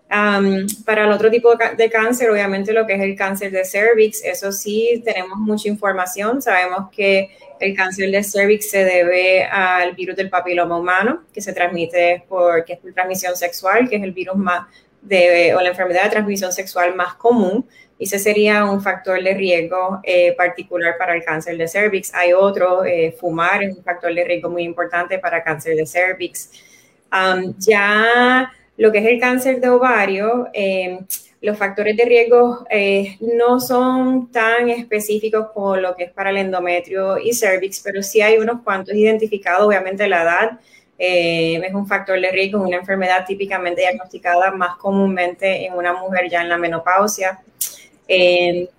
[0.07, 4.51] para el otro tipo de cáncer, obviamente lo que es el cáncer de cervix, eso
[4.51, 6.41] sí tenemos mucha información.
[6.41, 11.53] Sabemos que el cáncer de cervix se debe al virus del papiloma humano, que se
[11.53, 14.67] transmite por, que es por transmisión sexual, que es el virus más
[15.01, 17.65] de, o la enfermedad de transmisión sexual más común.
[17.97, 22.13] Y ese sería un factor de riesgo eh, particular para el cáncer de cervix.
[22.13, 26.51] Hay otro, eh, fumar es un factor de riesgo muy importante para cáncer de cervix.
[27.57, 30.99] ya lo que es el cáncer de ovario, eh,
[31.41, 36.37] los factores de riesgo eh, no son tan específicos como lo que es para el
[36.37, 39.67] endometrio y cervix, pero sí hay unos cuantos identificados.
[39.67, 40.59] Obviamente la edad
[40.97, 46.29] eh, es un factor de riesgo, una enfermedad típicamente diagnosticada más comúnmente en una mujer
[46.29, 47.39] ya en la menopausia.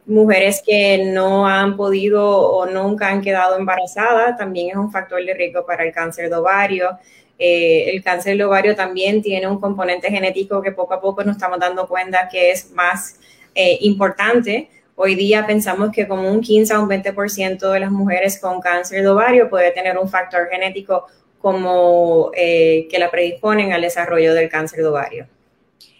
[0.06, 5.34] mujeres que no han podido o nunca han quedado embarazadas también es un factor de
[5.34, 6.98] riesgo para el cáncer de ovario.
[7.38, 11.36] Eh, el cáncer de ovario también tiene un componente genético que poco a poco nos
[11.36, 13.18] estamos dando cuenta que es más
[13.54, 14.70] eh, importante.
[14.94, 19.02] Hoy día pensamos que como un 15 a un 20% de las mujeres con cáncer
[19.02, 21.06] de ovario puede tener un factor genético
[21.38, 25.28] como eh, que la predisponen al desarrollo del cáncer de ovario.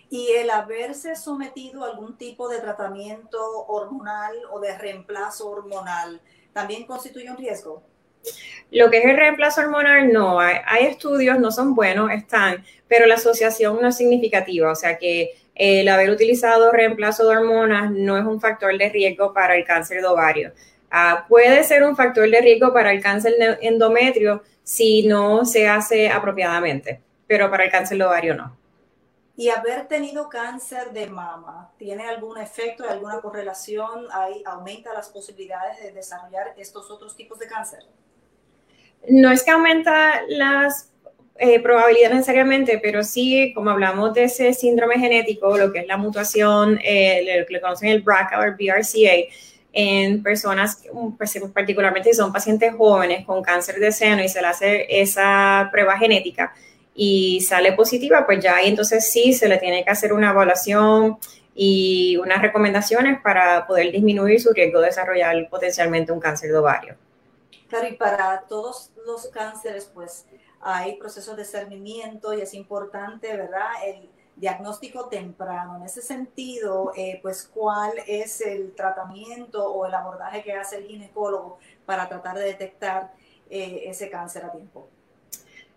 [0.09, 6.21] ¿Y el haberse sometido a algún tipo de tratamiento hormonal o de reemplazo hormonal
[6.53, 7.83] también constituye un riesgo?
[8.71, 10.41] Lo que es el reemplazo hormonal, no.
[10.41, 14.71] Hay, estudios, no son buenos, están, pero la asociación no es significativa.
[14.71, 19.33] O sea que el haber utilizado reemplazo de hormonas no es un factor de riesgo
[19.33, 20.53] para el cáncer de ovario.
[20.91, 26.11] Ah, puede ser un factor de riesgo para el cáncer endometrio si no se hace
[26.11, 28.57] apropiadamente, pero para el cáncer de ovario no.
[29.39, 34.07] Y haber tenido cáncer de mama, ¿tiene algún efecto, alguna correlación?
[34.11, 37.81] ¿Ahí ¿Aumenta las posibilidades de desarrollar estos otros tipos de cáncer?
[39.09, 40.91] No es que aumenta las
[41.39, 45.97] eh, probabilidades necesariamente, pero sí, como hablamos de ese síndrome genético, lo que es la
[45.97, 49.33] mutación, eh, lo que le conocen el BRCA o el BRCA,
[49.73, 50.83] en personas,
[51.19, 55.69] pues, particularmente si son pacientes jóvenes con cáncer de seno y se le hace esa
[55.71, 56.55] prueba genética,
[56.95, 61.19] y sale positiva, pues ya ahí entonces sí se le tiene que hacer una evaluación
[61.55, 66.97] y unas recomendaciones para poder disminuir su riesgo de desarrollar potencialmente un cáncer de ovario.
[67.69, 70.27] Claro, y para todos los cánceres, pues
[70.61, 73.71] hay procesos de cernimiento y es importante, ¿verdad?
[73.85, 75.77] El diagnóstico temprano.
[75.77, 80.87] En ese sentido, eh, pues, ¿cuál es el tratamiento o el abordaje que hace el
[80.87, 83.13] ginecólogo para tratar de detectar
[83.51, 84.89] eh, ese cáncer a tiempo?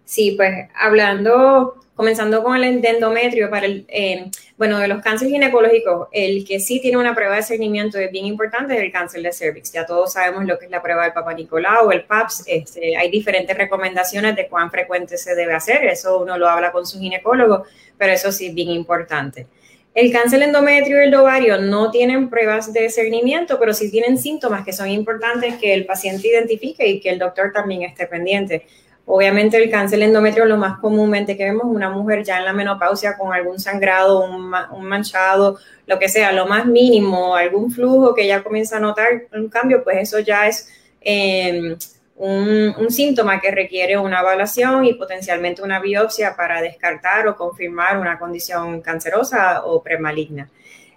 [0.09, 6.07] Sí, pues hablando, comenzando con el endometrio, para el, eh, bueno, de los cánceres ginecológicos,
[6.11, 9.31] el que sí tiene una prueba de seguimiento es bien importante es el cáncer de
[9.31, 9.71] cervix.
[9.71, 12.43] Ya todos sabemos lo que es la prueba del Papa Nicolau, el PAPS.
[12.47, 15.85] Este, hay diferentes recomendaciones de cuán frecuente se debe hacer.
[15.85, 19.45] Eso uno lo habla con su ginecólogo, pero eso sí es bien importante.
[19.93, 24.65] El cáncer endometrio y el ovario no tienen pruebas de seguimiento, pero sí tienen síntomas
[24.65, 28.65] que son importantes que el paciente identifique y que el doctor también esté pendiente.
[29.11, 33.17] Obviamente el cáncer endometrio lo más comúnmente que vemos una mujer ya en la menopausia
[33.17, 38.43] con algún sangrado, un, manchado, lo que sea, lo más mínimo, algún flujo que ya
[38.43, 40.69] comienza a notar un cambio, pues eso ya es
[41.01, 41.75] em,
[42.17, 47.97] un, un, síntoma que requiere una evaluación y potencialmente una biopsia para descartar o confirmar
[47.97, 50.51] una condición cancerosa o premaligna.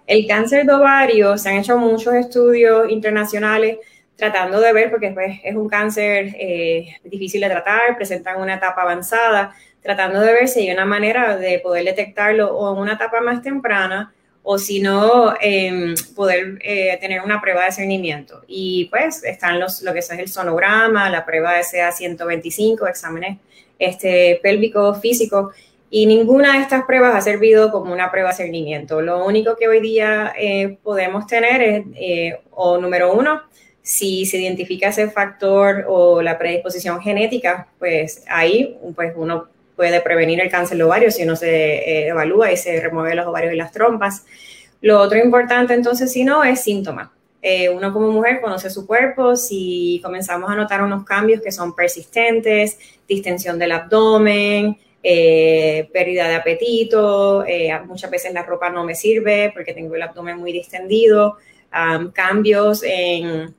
[0.05, 3.79] El cáncer de ovario, se han hecho muchos estudios internacionales
[4.15, 8.83] tratando de ver, porque pues, es un cáncer eh, difícil de tratar, presentan una etapa
[8.83, 13.21] avanzada, tratando de ver si hay una manera de poder detectarlo o en una etapa
[13.21, 14.13] más temprana
[14.45, 18.43] o si no, em, poder eh, tener una prueba de cernimiento.
[18.45, 23.37] Y pues están los, lo que es el sonograma, la prueba de CA125, exámenes
[23.79, 25.55] este, pélvicos físicos,
[25.89, 29.01] y ninguna de estas pruebas ha servido como una prueba de cernimiento.
[29.01, 33.43] Lo único que hoy día eh, podemos tener es, o número uno,
[33.83, 40.39] si se identifica ese factor o la predisposición genética, pues ahí pues uno puede prevenir
[40.39, 43.57] el cáncer de ovario si uno se eh, evalúa y se remueve los ovarios y
[43.57, 44.25] las trompas.
[44.79, 47.11] Lo otro importante entonces, si no, es síntoma.
[47.41, 51.75] Eh, uno como mujer conoce su cuerpo, si comenzamos a notar unos cambios que son
[51.75, 57.43] persistentes, distensión del abdomen, eh, pérdida de apetito,
[57.85, 61.35] muchas veces la ropa no me sirve porque tengo el abdomen muy distendido,
[62.13, 63.53] cambios en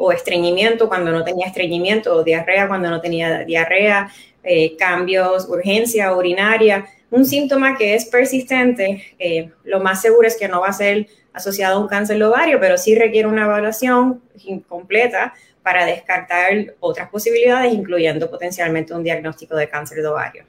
[0.00, 4.10] o estreñimiento cuando no tenía estreñimiento, o diarrea cuando no tenía diarrea,
[4.44, 10.48] eh, cambios, urgencia urinaria, un síntoma que es persistente, eh, lo más seguro es que
[10.48, 14.20] no va a ser asociado a un cáncer de ovario, pero sí requiere una evaluación
[14.68, 20.44] completa para descartar otras posibilidades, incluyendo potencialmente un diagnóstico de cáncer de ovario.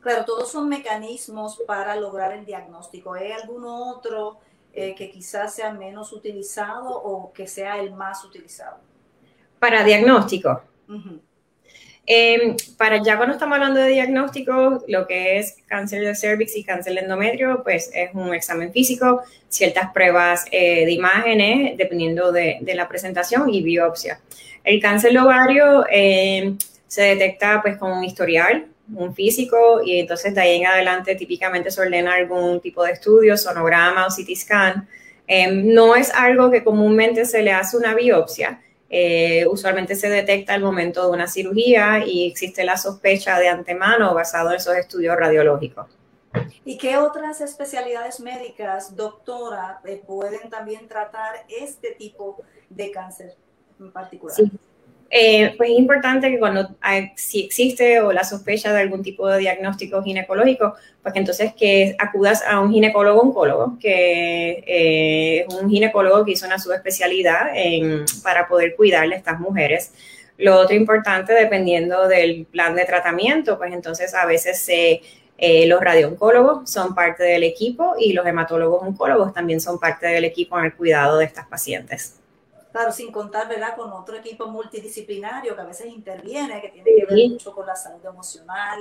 [0.00, 3.14] Claro, todos son mecanismos para lograr el diagnóstico.
[3.14, 4.38] ¿Hay algún otro
[4.74, 8.78] eh, que quizás sea menos utilizado o que sea el más utilizado?
[9.58, 10.62] Para diagnóstico.
[12.06, 16.62] Em, para ya cuando estamos hablando de diagnóstico, lo que es cáncer de cervix y
[16.62, 22.58] cáncer de endometrio, pues es un examen físico, ciertas pruebas eh, de imágenes, dependiendo de,
[22.60, 24.20] de, la presentación y biopsia.
[24.64, 30.34] El cáncer de ovario em, se detecta pues con un historial, un físico y entonces
[30.34, 34.88] de ahí en adelante típicamente se ordena algún tipo de estudio, sonograma o CT scan.
[35.26, 38.60] Em, no es algo que comúnmente se le hace una biopsia.
[38.90, 44.14] Eh, usualmente se detecta al momento de una cirugía y existe la sospecha de antemano
[44.14, 45.86] basado en esos estudios radiológicos.
[46.64, 53.34] ¿Y qué otras especialidades médicas, doctora, eh, pueden también tratar este tipo de cáncer
[53.80, 54.36] en particular?
[55.16, 56.70] Eh, pues es importante que cuando
[57.14, 60.74] si existe o la sospecha de algún tipo de diagnóstico ginecológico,
[61.04, 66.46] pues entonces que acudas a un ginecólogo oncólogo, que eh, es un ginecólogo que hizo
[66.46, 69.92] una subespecialidad en, para poder cuidarle a estas mujeres.
[70.36, 76.68] Lo otro importante, dependiendo del plan de tratamiento, pues entonces a veces eh, los radiooncólogos
[76.68, 80.74] son parte del equipo y los hematólogos oncólogos también son parte del equipo en el
[80.74, 82.16] cuidado de estas pacientes.
[82.74, 87.06] Claro, sin contar, ¿verdad?, con otro equipo multidisciplinario que a veces interviene, que tiene que
[87.06, 88.80] ver mucho con la salud emocional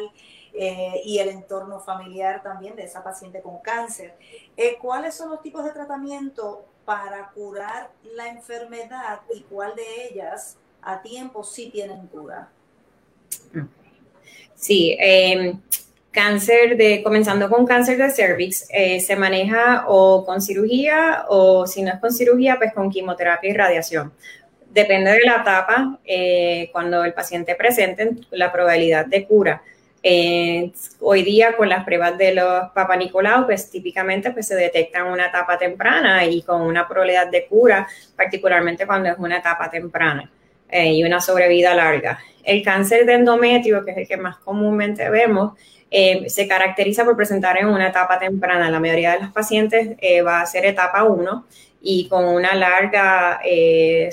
[0.51, 4.15] eh, y el entorno familiar también de esa paciente con cáncer.
[4.57, 10.57] Eh, ¿Cuáles son los tipos de tratamiento para curar la enfermedad y cuál de ellas
[10.81, 12.49] a tiempo sí tienen cura?
[14.55, 15.55] Sí, eh,
[16.13, 21.81] Cáncer de, comenzando con cáncer de cervix, eh, se maneja o con cirugía o si
[21.81, 24.13] no es con cirugía, pues con quimioterapia y radiación.
[24.69, 29.63] Depende de la etapa, eh, cuando el paciente presente, la probabilidad de cura.
[30.03, 34.99] Eh, hoy día con las pruebas de los Papa Nicolau, pues típicamente pues, se detecta
[34.99, 39.67] en una etapa temprana y con una probabilidad de cura, particularmente cuando es una etapa
[39.67, 40.29] temprana
[40.71, 42.19] y una sobrevida larga.
[42.43, 45.53] El cáncer de endometrio, que es el que más comúnmente vemos,
[45.95, 48.71] eh, se caracteriza por presentar en una etapa temprana.
[48.71, 51.45] La mayoría de los pacientes eh, va a ser etapa 1
[51.83, 54.09] y con una larga eh,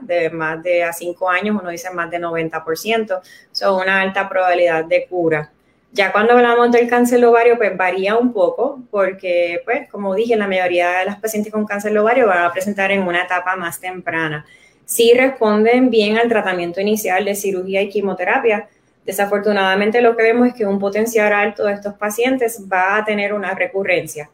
[0.00, 3.20] de más de a 5 años, uno dice más de 90%,
[3.50, 5.50] son una alta probabilidad de cura.
[5.90, 10.46] Ya cuando hablamos del cáncer ovario, pues varía un poco, porque, pues, como dije, la
[10.46, 14.46] mayoría de las pacientes con cáncer ovario van a presentar en una etapa más temprana.
[14.84, 18.68] Si responden bien al tratamiento inicial de cirugía y quimioterapia,
[19.06, 23.32] Desafortunadamente lo que vemos es que un potencial alto de estos pacientes va a tener
[23.32, 24.28] una recurrencia.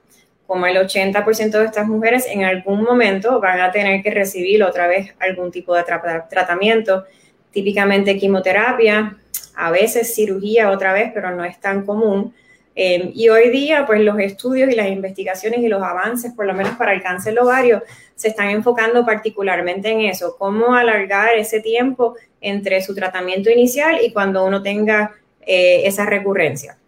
[0.47, 4.87] Como el 80% de estas mujeres en algún momento van a tener que recibir otra
[4.87, 5.85] vez algún tipo de
[6.31, 7.05] tratamiento,
[7.51, 9.19] típicamente quimioterapia,
[9.55, 12.35] a veces cirugía otra vez, pero no es tan común.
[12.75, 16.55] Eh, y hoy día, pues los estudios y las investigaciones y los avances, por lo
[16.55, 17.83] menos para el cáncer ovario,
[18.15, 24.13] se están enfocando particularmente en eso, cómo alargar ese tiempo entre su tratamiento inicial y
[24.13, 26.79] cuando uno tenga eh, esa recurrencia.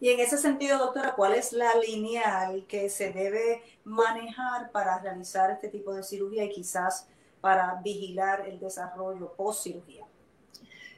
[0.00, 5.50] Y en ese sentido, doctora, ¿cuál es la lineal que se debe manejar para realizar
[5.50, 7.06] este tipo de cirugía y quizás
[7.40, 10.04] para vigilar el desarrollo post cirugía?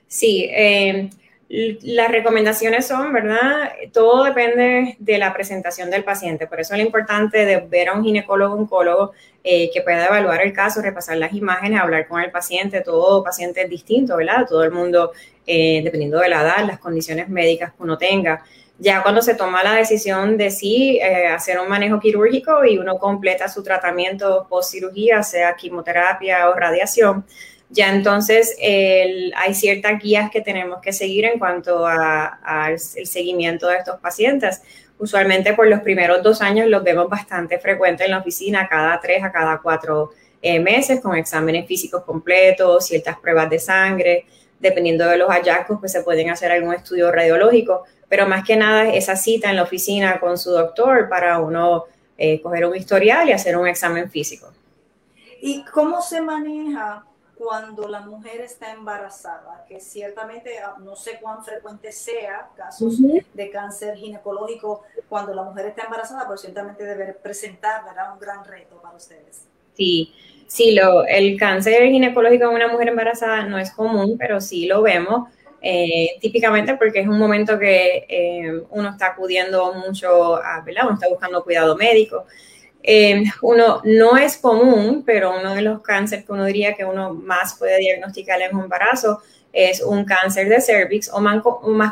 [0.06, 1.10] Sí, eh,
[1.52, 3.72] las recomendaciones son, ¿verdad?
[3.92, 6.46] Todo depende de la presentación del paciente.
[6.46, 9.12] Por eso es lo importante de ver a un ginecólogo, oncólogo,
[9.44, 12.80] eh, que pueda evaluar el caso, repasar las imágenes, hablar con el paciente.
[12.80, 14.46] Todo paciente es distinto, ¿verdad?
[14.48, 15.12] Todo el mundo,
[15.46, 18.42] eh, dependiendo de la edad, las condiciones médicas que uno tenga.
[18.78, 22.98] Ya cuando se toma la decisión de sí eh, hacer un manejo quirúrgico y uno
[22.98, 27.26] completa su tratamiento post cirugía, sea quimioterapia o radiación,
[27.72, 33.98] ya entonces hay ciertas guías que tenemos que seguir en cuanto al seguimiento de estos
[33.98, 34.62] pacientes.
[34.98, 39.24] Usualmente por los primeros dos años los vemos bastante frecuentes en la oficina, cada tres
[39.24, 40.10] a cada cuatro
[40.40, 44.26] eh, meses, con exámenes físicos completos, ciertas pruebas de sangre.
[44.60, 48.92] Dependiendo de los hallazgos, pues se pueden hacer algún estudio radiológico, pero más que nada
[48.92, 53.32] esa cita en la oficina con su doctor para uno eh, coger un historial y
[53.32, 54.52] hacer un examen físico.
[55.40, 57.04] ¿Y cómo se maneja
[57.42, 63.50] cuando la mujer está embarazada, que ciertamente ah, no sé cuán frecuente sea casos de
[63.50, 67.82] cáncer ginecológico cuando la mujer está embarazada, pero ciertamente debe presentar
[68.12, 69.46] un gran reto para ustedes.
[69.74, 70.14] Sí,
[70.46, 74.82] sí, lo, el cáncer ginecológico en una mujer embarazada no es común, pero sí lo
[74.82, 75.28] vemos.
[75.64, 80.84] Eh, típicamente porque es un momento que eh, uno está acudiendo mucho a, ¿verdad?
[80.84, 82.24] Uno está buscando cuidado médico.
[82.82, 87.14] Eh, uno no es común, pero uno de los cánceres que uno diría que uno
[87.14, 89.20] más puede diagnosticar en un embarazo
[89.52, 91.42] es un cáncer de cervix o más,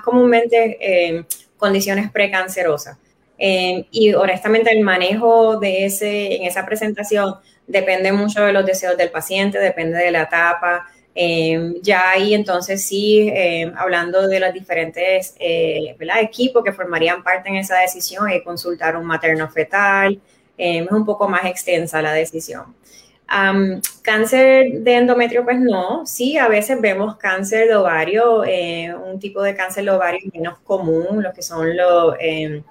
[0.02, 1.24] comúnmente eh,
[1.56, 2.96] condiciones precancerosas.
[3.38, 7.36] Eh, y honestamente el manejo de ese, en esa presentación
[7.66, 10.86] depende mucho de los deseos del paciente, depende de la etapa.
[11.82, 13.32] ya ahí entonces sí,
[13.76, 19.48] hablando de los diferentes equipos que formarían parte en esa decisión, hay consultar un materno
[19.48, 20.20] fetal,
[20.62, 22.74] Em, es un poco más extensa la decisión.
[24.02, 29.40] cáncer de endometrio, pues no, sí, a veces vemos cáncer de ovario, eh, un tipo
[29.42, 32.62] de cáncer de ovario menos común, lo que son los, em,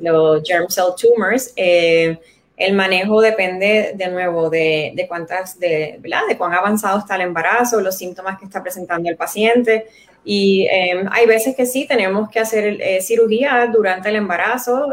[0.00, 1.52] los germ cell tumors.
[1.56, 2.16] Eh,
[2.56, 7.96] el manejo depende de nuevo de, cuántas, de, de cuán avanzado está el embarazo, los
[7.96, 9.86] síntomas que está presentando el paciente.
[10.24, 14.92] Y em, hay veces que sí tenemos que hacer eh, cirugía durante el embarazo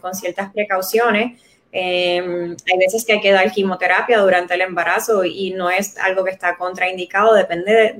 [0.00, 1.32] con ciertas precauciones.
[1.74, 6.22] Em, hay veces que hay que dar quimioterapia durante el embarazo y no es algo
[6.22, 7.94] que está contraindicado, depende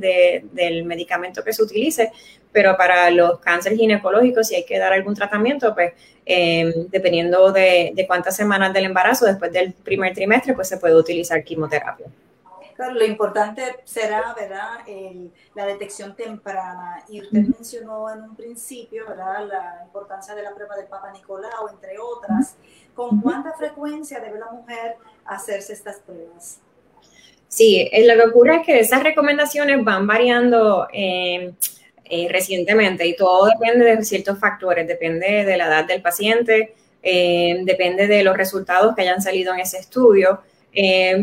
[0.52, 2.12] del medicamento que se utilice,
[2.52, 5.94] pero para los cánceres ginecológicos, si hay que dar algún tratamiento, pues
[6.26, 11.42] em, dependiendo de, cuántas semanas del embarazo, después del primer trimestre, pues se puede utilizar
[11.42, 12.06] quimioterapia.
[12.90, 14.80] Lo importante será, ¿verdad?,
[15.54, 17.04] la detección temprana.
[17.08, 21.68] Y usted mencionó en un principio, ¿verdad?, la importancia de la prueba del Papa Nicolau,
[21.70, 22.56] entre otras.
[22.94, 26.60] ¿Con cuánta frecuencia debe la mujer hacerse estas pruebas?
[27.52, 31.52] Sí, eh, lo que ocurre es que esas recomendaciones van variando eh,
[32.06, 38.06] eh, recientemente y todo depende de ciertos factores, depende de la edad del paciente, depende
[38.06, 40.40] de los resultados que hayan salido en ese estudio.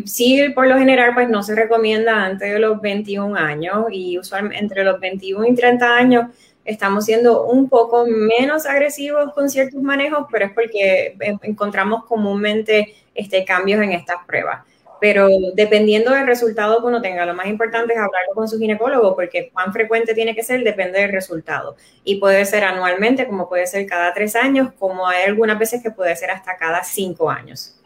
[0.05, 4.59] Sí, por lo general, pues no se recomienda antes de los 21 años y usualmente
[4.59, 6.25] entre los 21 y 30 años
[6.65, 13.43] estamos siendo un poco menos agresivos con ciertos manejos, pero es porque encontramos comúnmente este,
[13.43, 14.63] cambios en estas pruebas.
[15.01, 19.15] Pero dependiendo del resultado que uno tenga, lo más importante es hablarlo con su ginecólogo,
[19.15, 21.77] porque cuán frecuente tiene que ser depende del resultado.
[22.03, 25.89] Y puede ser anualmente, como puede ser cada tres años, como hay algunas veces que
[25.89, 27.78] puede ser hasta cada cinco años.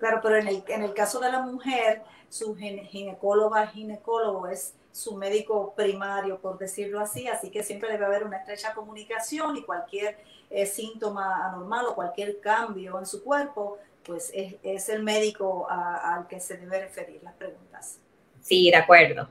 [0.00, 5.14] Claro, pero en el, en el caso de la mujer, su ginecóloga, ginecólogo es su
[5.14, 10.18] médico primario, por decirlo así, así que siempre debe haber una estrecha comunicación y cualquier
[10.48, 16.40] eh, síntoma anormal o cualquier cambio en su cuerpo, pues es, el médico al que
[16.40, 17.98] se debe referir las preguntas.
[18.40, 19.28] Sí, de acuerdo.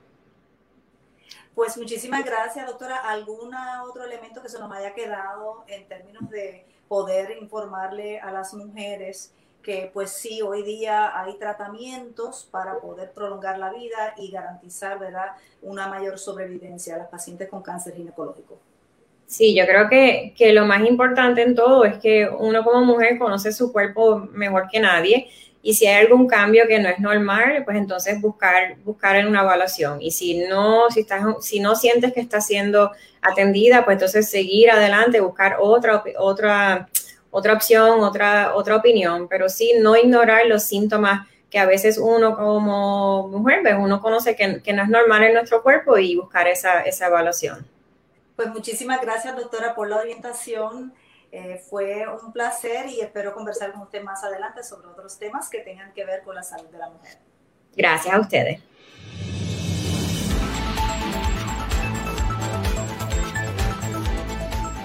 [1.55, 2.97] Pues muchísimas gracias, doctora.
[2.97, 3.53] ¿Algún
[3.83, 9.33] otro elemento que se nos haya quedado en términos de poder informarle a las mujeres
[9.63, 15.31] que pues sí, hoy día hay tratamientos para poder prolongar la vida y garantizar ¿verdad?
[15.61, 18.57] una mayor sobrevivencia a las pacientes con cáncer ginecológico.
[19.27, 23.19] Sí, yo creo que, que, lo más importante en todo es que uno como mujer
[23.19, 25.29] conoce su cuerpo mejor que nadie
[25.61, 29.41] y si hay algún cambio que no es normal, pues entonces buscar, buscar en una
[29.41, 30.01] evaluación.
[30.01, 32.91] Y si no, si, estás, si no sientes que está siendo
[33.21, 36.87] atendida, pues entonces seguir adelante, buscar otra, otra
[37.31, 42.35] otra opción, otra, otra opinión, pero sí no ignorar los síntomas que a veces uno
[42.35, 46.83] como mujer, pues uno conoce que, no es normal en nuestro cuerpo y buscar esa,
[46.83, 47.65] evaluación.
[48.35, 50.93] Pues muchísimas gracias, doctora, por la orientación.
[51.31, 55.59] Eh, fue un placer y espero conversar con usted más adelante sobre otros temas que
[55.59, 57.17] tengan que ver con la salud de la mujer.
[57.75, 58.61] Gracias a ustedes.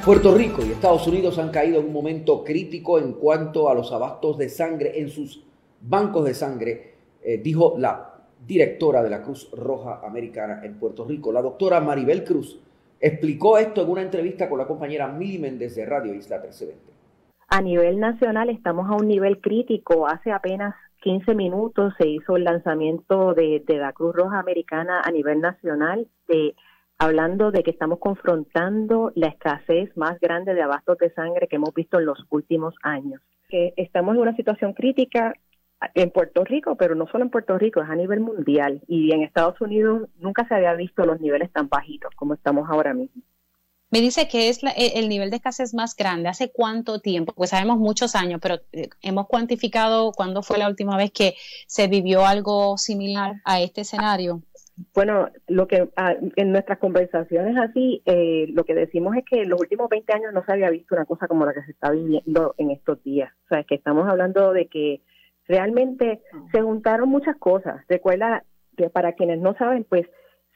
[0.04, 3.90] Puerto Rico y Estados Unidos han caído en un momento crítico en cuanto a los
[3.90, 5.42] abastos de sangre en sus
[5.80, 6.92] bancos de sangre,
[7.22, 8.12] eh, dijo la
[8.46, 11.32] directora de la Cruz Roja Americana en Puerto Rico.
[11.32, 12.60] La doctora Maribel Cruz
[13.00, 16.92] explicó esto en una entrevista con la compañera Mili Méndez de Radio Isla 1320.
[17.48, 20.06] A nivel nacional estamos a un nivel crítico.
[20.06, 25.10] Hace apenas 15 minutos se hizo el lanzamiento de, de la Cruz Roja Americana a
[25.10, 26.54] nivel nacional de
[26.98, 31.74] hablando de que estamos confrontando la escasez más grande de abastos de sangre que hemos
[31.74, 33.20] visto en los últimos años.
[33.48, 35.34] Que estamos en una situación crítica
[35.94, 38.82] en Puerto Rico, pero no solo en Puerto Rico, es a nivel mundial.
[38.86, 42.94] Y en Estados Unidos nunca se había visto los niveles tan bajitos como estamos ahora
[42.94, 43.22] mismo.
[43.90, 46.28] Me dice que es e, el nivel de escasez más grande.
[46.28, 47.32] ¿Hace cuánto tiempo?
[47.32, 51.34] Pues sabemos muchos años, pero eh, hemos cuantificado cuándo fue la última vez que
[51.68, 54.42] se vivió algo similar a este escenario.
[54.92, 59.48] Bueno, lo que ah, en nuestras conversaciones así, eh, lo que decimos es que en
[59.48, 61.92] los últimos 20 años no se había visto una cosa como la que se está
[61.92, 63.32] viviendo en estos días.
[63.44, 65.00] O sea, es que estamos hablando de que
[65.46, 66.22] realmente
[66.52, 67.84] se juntaron muchas cosas.
[67.88, 68.44] Recuerda
[68.76, 70.06] que para quienes no saben, pues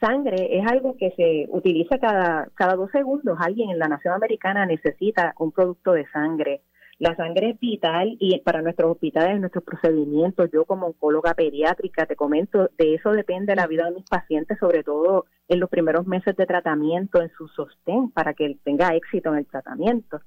[0.01, 3.39] sangre es algo que se utiliza cada, cada dos segundos.
[3.41, 6.63] Alguien en la nación americana necesita un producto de sangre.
[7.01, 12.17] La sangre es vital y para nuestros hospitales, nuestros procedimientos, yo como oncóloga pediátrica, te
[12.17, 16.35] comento, de eso depende la vida de mis pacientes, sobre todo en los primeros meses
[16.35, 20.21] de tratamiento, en su sostén, para que tenga éxito en el tratamiento.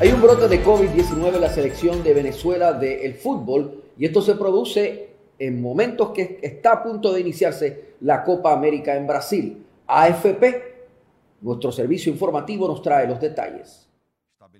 [0.00, 4.34] Hay un brote de COVID-19 en la selección de Venezuela del fútbol y esto se
[4.36, 9.62] produce en momentos que está a punto de iniciarse la Copa América en Brasil.
[9.86, 10.75] AFP
[11.46, 13.88] nuestro servicio informativo nos trae los detalles.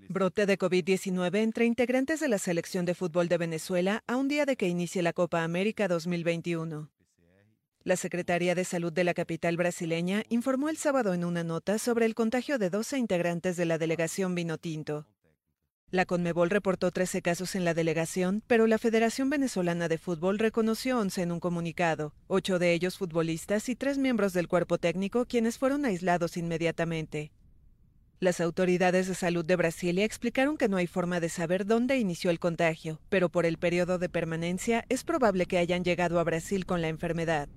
[0.08, 4.46] Brote de COVID-19 entre integrantes de la selección de fútbol de Venezuela a un día
[4.46, 6.88] de que inicie la Copa América 2021.
[7.82, 12.06] La Secretaría de Salud de la capital brasileña informó el sábado en una nota sobre
[12.06, 15.06] el contagio de 12 integrantes de la delegación Vinotinto.
[15.92, 20.98] La Conmebol reportó 13 casos en la delegación, pero la Federación Venezolana de Fútbol reconoció
[20.98, 25.58] 11 en un comunicado, ocho de ellos futbolistas y tres miembros del cuerpo técnico quienes
[25.58, 27.30] fueron aislados inmediatamente.
[28.18, 32.30] Las autoridades de salud de Brasilia explicaron que no hay forma de saber dónde inició
[32.30, 36.66] el contagio, pero por el periodo de permanencia es probable que hayan llegado a Brasil
[36.66, 37.48] con la enfermedad.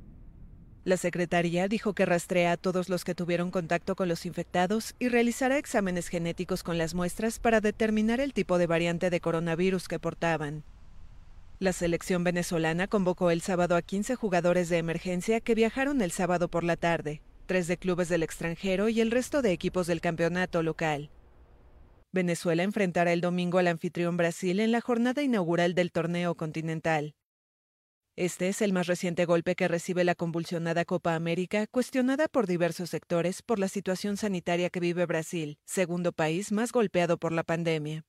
[0.90, 5.10] La Secretaría dijo que rastrea a todos los que tuvieron contacto con los infectados y
[5.10, 10.00] realizará exámenes genéticos con las muestras para determinar el tipo de variante de coronavirus que
[10.00, 10.64] portaban.
[11.60, 16.48] La selección venezolana convocó el sábado a 15 jugadores de emergencia que viajaron el sábado
[16.48, 20.64] por la tarde, tres de clubes del extranjero y el resto de equipos del campeonato
[20.64, 21.12] local.
[22.12, 27.14] Venezuela enfrentará el domingo al anfitrión Brasil en la jornada inaugural del torneo continental.
[28.20, 32.90] Este es el más reciente golpe que recibe la convulsionada Copa América, cuestionada por diversos
[32.90, 38.04] sectores por la situación sanitaria que vive Brasil, segundo país más golpeado por la pandemia.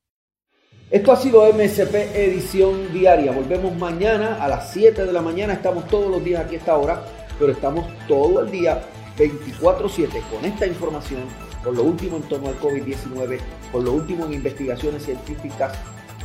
[0.90, 3.30] Esto ha sido MSP Edición Diaria.
[3.30, 5.52] Volvemos mañana a las 7 de la mañana.
[5.52, 7.04] Estamos todos los días aquí a esta hora
[7.38, 8.82] pero estamos todo el día
[9.16, 11.22] 24/7 con esta información,
[11.62, 13.38] con lo último en torno al COVID-19,
[13.70, 15.78] con lo último en investigaciones científicas,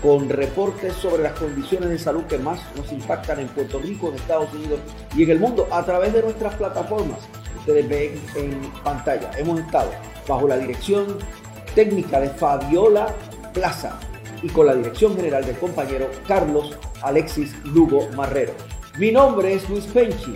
[0.06, 4.16] con reportes sobre las condiciones de salud que más nos impactan en Puerto Rico, en
[4.16, 4.80] Estados Unidos
[5.18, 7.18] y en el mundo a través de nuestras plataformas.
[7.58, 9.32] Ustedes ven en pantalla.
[9.36, 9.90] Hemos estado
[10.28, 11.18] bajo la dirección
[11.74, 13.16] técnica de Fabiola
[13.52, 14.00] Plaza
[14.44, 18.54] y con la dirección general del compañero Carlos Alexis Lugo Marrero.
[19.00, 20.36] Mi nombre es Luis Penchi.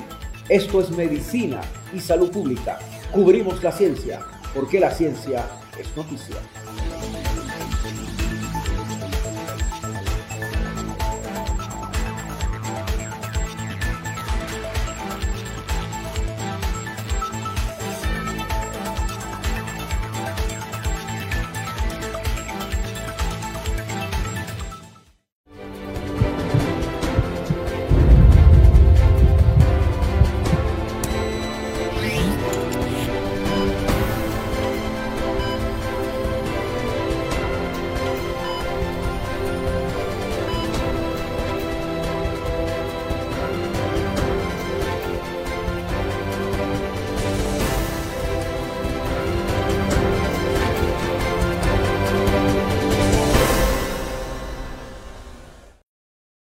[0.50, 1.62] Esto es Medicina
[1.94, 2.80] y Salud Pública.
[3.12, 4.20] Cubrimos la ciencia
[4.56, 5.46] porque la ciencia
[5.80, 6.38] es noticia.